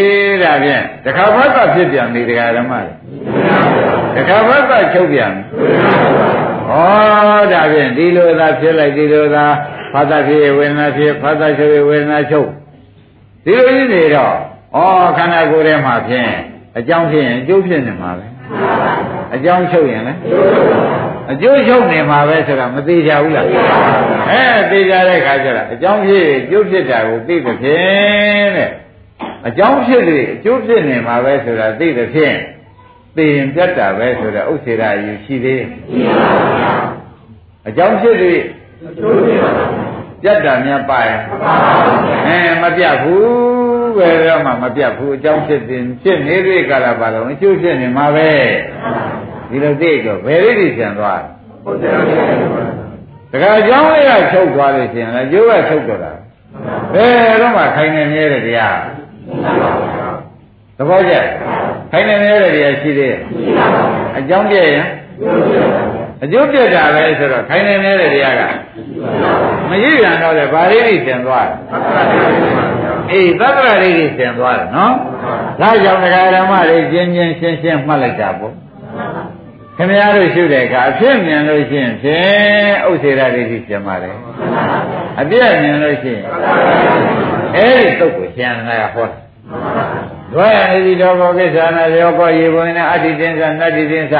[0.43, 2.93] ဒါဖြင့်တခါဖတ်တာဖြစ်ပြန်ပြီဒကာဓမ္မတွေ
[4.19, 5.33] တခါဖတ်တာချုပ်ပြန်
[6.71, 6.75] ဩ
[7.53, 9.45] ဒါဖြင့်ဒီလိုသာဖြစ်လိုက်ဒီလိုသာ
[9.93, 12.49] ဖတ်တာဖြစ်ဝေဒနာဖြစ်ဖတ်တာချုပ်ဝေဒနာချုပ်
[13.45, 14.35] ဒီလိုကြီးနေတော့
[14.77, 14.79] ဩ
[15.17, 16.31] ခန္ဓာကိုယ်ထဲမှာဖြင့်
[16.79, 18.27] အကြောင်းဖြစ်ရင်အကျိုးဖြစ်နေမှာပဲ
[19.35, 20.19] အကြောင်းချုပ်ရင်လည်း
[21.33, 23.47] အကျိုးချုပ်နေမှာပဲဆိုတာမသေးကြဘူးလား
[24.31, 28.71] အဲသေးကြတဲ့ခါကျတော့အကြောင်းဖြစ်အကျိုးဖြစ်တာကိုသိတဲ့ဖြင့်တဲ့
[29.49, 32.37] အကြောင်းဖြစ်လေအကျိုးဖြစ်နေမှာပဲဆိုတာသိတဲ့ဖြင့်
[33.17, 37.09] သိရင်ပြတ်တာပဲဆိုတော့ဥစ္စေရယူရှိသေးရှိပါဘူး
[37.69, 38.35] အကြောင်းဖြစ်လေ
[38.87, 39.53] အကျိုးဖြစ်ပါ
[40.23, 48.31] ပြတ်တာများပါရဲ့မပါဘူးအဲမပြတ်ဘူးပဲတော့မှမပြတ်ဘူးအကြောင်းဖြစ်တင်ဖြစ်နေတဲ့ကာလပါလုံးအကျိုးဖြစ်နေမှာပဲ
[49.51, 51.23] ဒီလိုသိတော့ဘယ်လိုဒီပြန်သွား
[51.65, 51.93] ဟုတ်တယ်
[53.33, 56.13] တခါအကြောင်းလေးကချုပ်သွားလို့ရှိရင်လည်းကျိုးကချုပ်တော့တာ
[56.95, 58.79] ဘယ်တော့မှခိုင်နေမြဲတဲ့တရား
[60.77, 61.15] သဘောကျ
[61.91, 63.21] ခိုင်နေမြဲတဲ့တရားရှိသေးရဲ့
[64.19, 64.87] အကြောင်းပြရင်
[66.23, 68.43] အကျိုးပြတာပဲဆိုတော့ခိုင်နေမြဲတဲ့တရားက
[69.69, 71.57] မရှိပြန်တော့လေဗာရိတိသင်သွားတယ်
[73.13, 74.95] အေးသတ္တရရိတိသင်သွားတယ်နော်
[75.61, 78.53] ဒါကြောင့်တရားဓမ္မတွေကျင်းချင်းရှင်းရှင်းမှတ်လိုက်တာပေါ့
[79.77, 84.17] ခင်ဗျားတို့ရှုတဲ့အခါအဖြစ်မြင်လို့ရှိရင်ဖြင့်ဥစ္စေရဒိဋ္ဌိပြန်ပါတယ်
[85.21, 86.25] အပြည့်မြင်လို့ရှိရင်
[87.57, 89.21] အဲ့ဒီတုတ်ကိုရှင်နာဟောတယ်
[90.33, 94.15] ဒွါရနေဒီတော့ဘောကိစ္စနာရောကောရေဘုံနဲ့အတ္တိတင်္စနတ္တိတင်္စ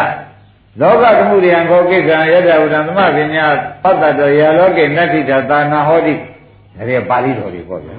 [0.81, 3.47] လောကသမှုရိယံခောကိစ္စံယတ္တဝတ္တသမပညာ
[3.83, 7.95] ပတ္တတောယာလောကေနတ္တိတာသာနာဟောတိဒါတွေပါဠိတော်တွေပေါ့ဗျာ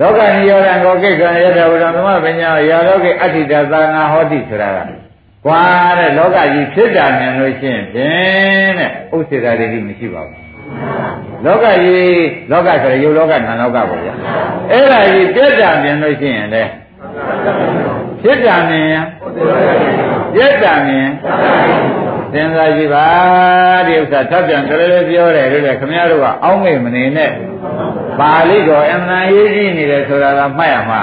[0.00, 4.78] လောကနိရောဓံခောကိစ္စံယတ္တဝတ္တသမပညာယာလောကေအတ္တိတာသာနာဟောတိဆိုတာက
[5.46, 5.62] ကွာ
[5.98, 10.42] တဲ့လောကကြီးဖြစ်တာမြင်လို့ရှိရင်ဖြင့်တဲ့ဥစ္စေတာတွေမရှိပါဘူး
[11.44, 14.14] လောကကြီးလောကဆိုရရုပ်လောကနာလောကပေါ့ဗျာ
[14.70, 16.62] အဲ့ဒါကြီးပြတ်တာမြင်လို့ရှိရင်လေ
[18.22, 19.04] ဖြစ်တာမြင်ရင်
[20.34, 21.08] ပြတ်တာမြင်
[22.32, 23.06] စဉ်းစားကြည့်ပါ
[23.86, 27.30] ဒီဥစ္စာထပ်ပြန်ကြလေလေပြောတယ်လို့လေခမည်းတော်ကအောင်းမေ့မနေနဲ့
[28.20, 31.00] ပါဠိတော်အမှန်ရေးကြည့်နေတယ်ဆိုတာကမှတ်ရမှာ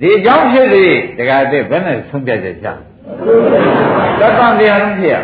[0.00, 0.84] ဒီအကြောင်းဖြစ်စေ
[1.18, 2.68] တခါတည်းဘယ်နဲ့ဆုံးဖြတ်ချက်ချ
[4.20, 5.16] သတ္တန်တရားလုံးဖြစ်ရ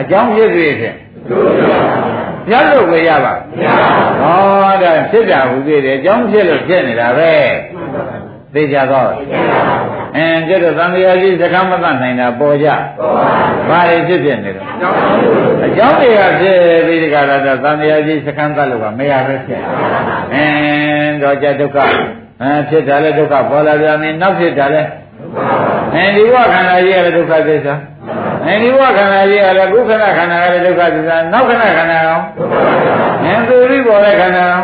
[0.00, 0.96] အကြောင်းဖြစ်စေဖြင့်
[2.46, 3.34] ပြတ်လို့ဝေရပါ
[4.20, 4.57] ဟောဒါ
[5.10, 7.32] ဖြစ်တာဟူသေးတယ်အကြောင်းဖြစ်လို့ဖြစ်နေတာပဲ
[8.54, 9.10] သိကြတော့
[10.16, 12.68] အင်းကျတော့သံဃာကြီးစကားမတတ်နိုင်တာပေါ်ကြ
[13.68, 14.68] ဘာတွေဖြစ်ဖြစ်နေတော့
[15.66, 17.72] အကြောင်းတွေကဖြစ်ပြီးဒီကရတော့သံဃာ
[18.06, 19.62] ကြီးစကားတတ်လို့ကမရပဲဖြစ်
[20.34, 21.78] အင်းတော့ကြဒုက္ခ
[22.42, 24.82] အဲဖြစ်တာလဲဒုက္ခပေါ်လာပြန်ပြီနောက်ဖြစ်တာလဲ
[25.94, 27.74] အဲဒီဘဝခန္ဓာကြီးကလည်းဒုက္ခသစ္စာ
[28.46, 32.18] အဲဒီဘဝခန္ဓာကြီးကလည်းခုခဏခန္ဓာကလည်းဒုက္ခသစ္စာနောက်ခဏခန္ဓာရော
[33.24, 34.60] ဉာဏ်သူရိပေါ်တဲ့ခန္ဓာရော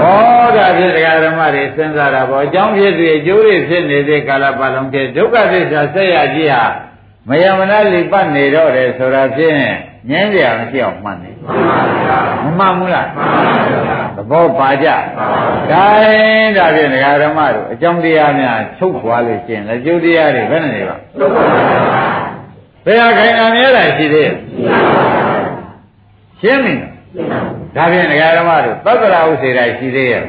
[0.00, 6.64] ဟောတာဖြစ်တရားဓမ္မတွေစဉ်းစားတာပေါ့အကြောင်းဖြစ်ပြီးအကျိုးတွေဖြစ်နေတဲ့ကာလပတ်လုံးဖြစ်ဒုက္ခသစ္စာဆက်ရကြီးဟာ
[7.28, 9.54] မယမနာလိပတ်နေတော့တယ်ဆိုတာဖြင့်
[10.10, 11.30] ငင်းကြအောင်ရှိအောင်မှတ်နေ
[12.44, 13.08] မမှန်ဘူးလား
[14.18, 14.88] သဘောပါကြ။
[15.70, 21.58] ဒါရင်ဒါဖြင့်ဒကာဓမ္မတို့အကြောင်းတရားများချုပ်ွားလို့ရှင်လက်ကျိုးတရားတွေဘယ်နဲ့နေပါချုပ်ွားပါ
[22.84, 24.34] ဘယ်ဟာခိုင်တာမြဲတာရှိသေးရဲ့
[26.40, 26.74] ရှင်းပြီ
[27.76, 30.24] ဒါဖြင့်ဒကာဓမ္မတို့သက္ကရာဥစေတာရှိသေးရဲ့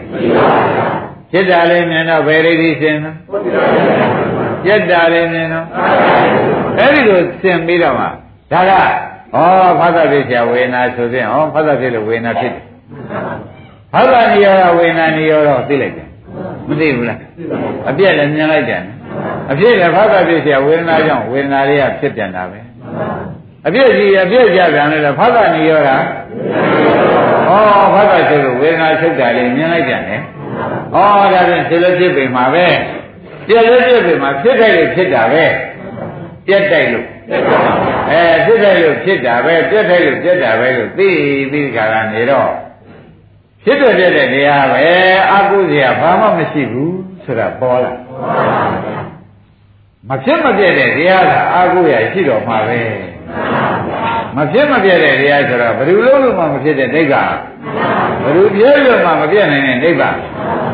[1.31, 3.17] ဖြစ်တာလည်းမြင်တော့ဘယ်လေးဒီရှင်းနော်
[4.63, 5.65] ပြက်တာလည်းမြင်တော့
[6.79, 8.05] အဲ့ဒီလိုရှင်းပြီးတော့မှ
[8.51, 8.71] ဒါက
[9.35, 9.41] ဩ
[9.79, 12.68] ဖသဖြစ်ဆရာဝေနာဆိုရင်ဩဖသဖြစ်လို့ဝေနာဖြစ်တယ်
[13.94, 16.08] ဖသနိရောဓဝေနာနိရောဓသိလိုက်တယ်
[16.68, 17.18] မသိဘူးလား
[17.88, 18.82] အပြည့်လည်းမြင်လိုက်တယ်
[19.50, 22.60] အပြည့်လည်းဖသဖြစ်เสียဝေဒနာကြောင့်ဝေဒနာလေးကဖြစ်ပြန်တာပဲ
[23.66, 25.96] အပြည့်ကြီးအပြည့်ကြပြန်လေဖသနိရောဓဩ
[27.94, 30.10] ဖသဆိုလို့ဝေဒနာချုပ်တာလေးမြင်လိုက်တယ်ဩ
[30.94, 32.66] ဒါဖြင့်ဖြစ်လို့ဖြစ်ပေမှာပဲ
[33.46, 35.44] ပြည့်လို့ဖြစ်ပေမှာဖြစ်တယ်လို့ဖြစ်တာပဲ
[36.46, 37.06] ပြက်တိုက်လို့
[38.10, 41.08] အဲဖြစ်တယ်လို့ဖြစ်တာပဲပြက်တယ်လို့ပြက်တာပဲလို့သိ
[41.50, 42.50] ပြီးကြတာနေတော့
[43.63, 44.87] ဖြစ်တယ်ပြက်တဲ့တရားပဲ
[45.33, 47.91] အကုစရာဘာမှမရှိဘူးဆိုတာပေါ်လာ
[50.09, 52.81] မဖြစ်မပြက်တဲ့တရားကအာကုရရှိတော်မှာပဲ
[54.35, 57.23] မဖြစ်မပြည့်တဲ့တရားဆိုတော့ဘယ်သူလုံးလို့မှမဖြစ်တဲ့ဒိဋ္ဌာ
[58.23, 60.09] ဘယ်သူပြည့်လို့မှမပြည့်နိုင်တဲ့ဒိဋ္ဌာ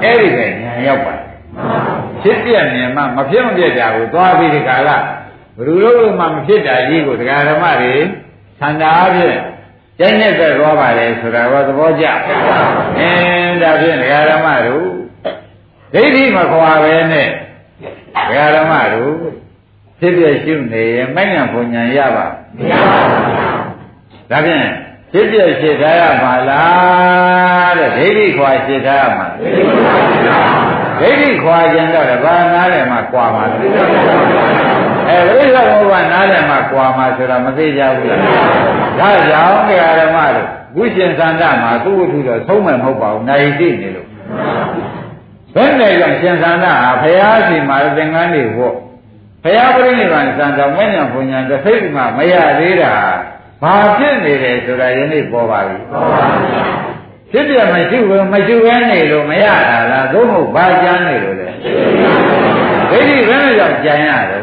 [0.04, 1.16] အဲ့ဒီပဲညာရောက်ပါ
[2.22, 5.02] ဖြစ်ပြမြင်မှမဖြစ်မပြည့်တာကိုသွားပြီးဒီကာလဘယ်
[5.68, 7.94] သူလုံးလို့မှမဖြစ်တာကြီးကိုတရားဓမ္မတွေ
[8.60, 9.36] သန္တာအဖြစ်
[10.00, 12.06] ကျင့်တဲ့သက်သွားပါလေဆိုတာကသဘောကျ
[13.00, 14.88] အင်းဒါဖြင့်တရားဓမ္မတို့
[15.94, 17.30] ဒိဋ္ဌိမခွာပဲနဲ့
[18.30, 19.14] တရားဓမ္မတို့
[20.00, 22.26] ဖြစ်ပြရှုနေရင်မဉ္ဇဉ်ဘုံညာရပါ
[22.58, 24.66] မရပါဘူးဒါဖြင့်
[25.12, 29.28] ဖြစ်ပြရှင်းထားရမှာလားတဲ့ဒိဋ္ဌိခွာရှင်းထားရမှာ
[31.00, 34.75] ဒိဋ္ဌိခွာခြင်းတော့ဘာနားလဲမှာကွာမှာလဲအဲ
[35.28, 38.10] ပရိစ္ဆေဘုရားနားလဲမှာကွာမှာဆိုတာမသိကြဘူး
[39.00, 44.08] ဒါကြောင့်တရားဓမ္မတို့ဝိရှင်သန္တာမှာသူ့ဝတ္ထုတော့သုံးမယ်မဟုတ်ပါဘူးနိုင်သိနေလို့
[45.56, 48.74] ဘယ်နဲ့ကြောင့်ရှင်သန္တာဟာဘုရားရှိမှသင်္ကန်းတွေဟော
[49.44, 52.94] ဘုရားပြိဋိဘံစံတော်မဉ္ဇဉ်ဘုံညာတစ်စိတ်မှမရသေးတာ
[53.62, 56.64] ဘာဖြစ်နေတယ်ဆိုတာယနေ့ပေါ်ပါပြီပေါ်ပါဗျာ
[57.32, 61.50] ဖြစ်ပြမရှိဘူးမရှိဘဲနေလို့မရတာလားသို့မဟုတ်ဘာကြမ်းနေလို့လဲ
[62.96, 64.42] ဒိဋ္ဌိဘယ်နဲ့ကြောင့်ကြံရတယ်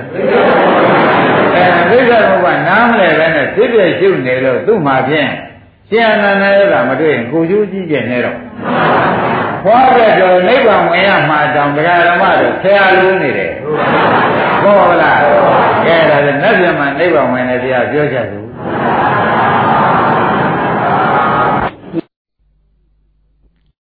[1.91, 5.31] အဲဒိဋ္ဌိဘုရားနားမလဲပဲနဲ့ဖြစ်ပြရှုနေလို့သူ့မှာဖြင့်
[5.91, 8.39] ရှင်အနန္ဒရတာမတွေ့ရင်ကိုကျိုးကြီးကျင်နေတော့
[9.65, 13.53] ဘွားတဲ့တော့နိဗ္ဗာန်ဝင်ရမှာတောင်တရားဓမ္မတို့ဆရာလုံးနေတယ်
[14.63, 15.19] ဟုတ်ပါလား
[15.87, 18.41] ကဲဒါဆိုနတ်ပြမှာနိဗ္ဗာန်ဝင်တယ်တရားပြောချက်သူ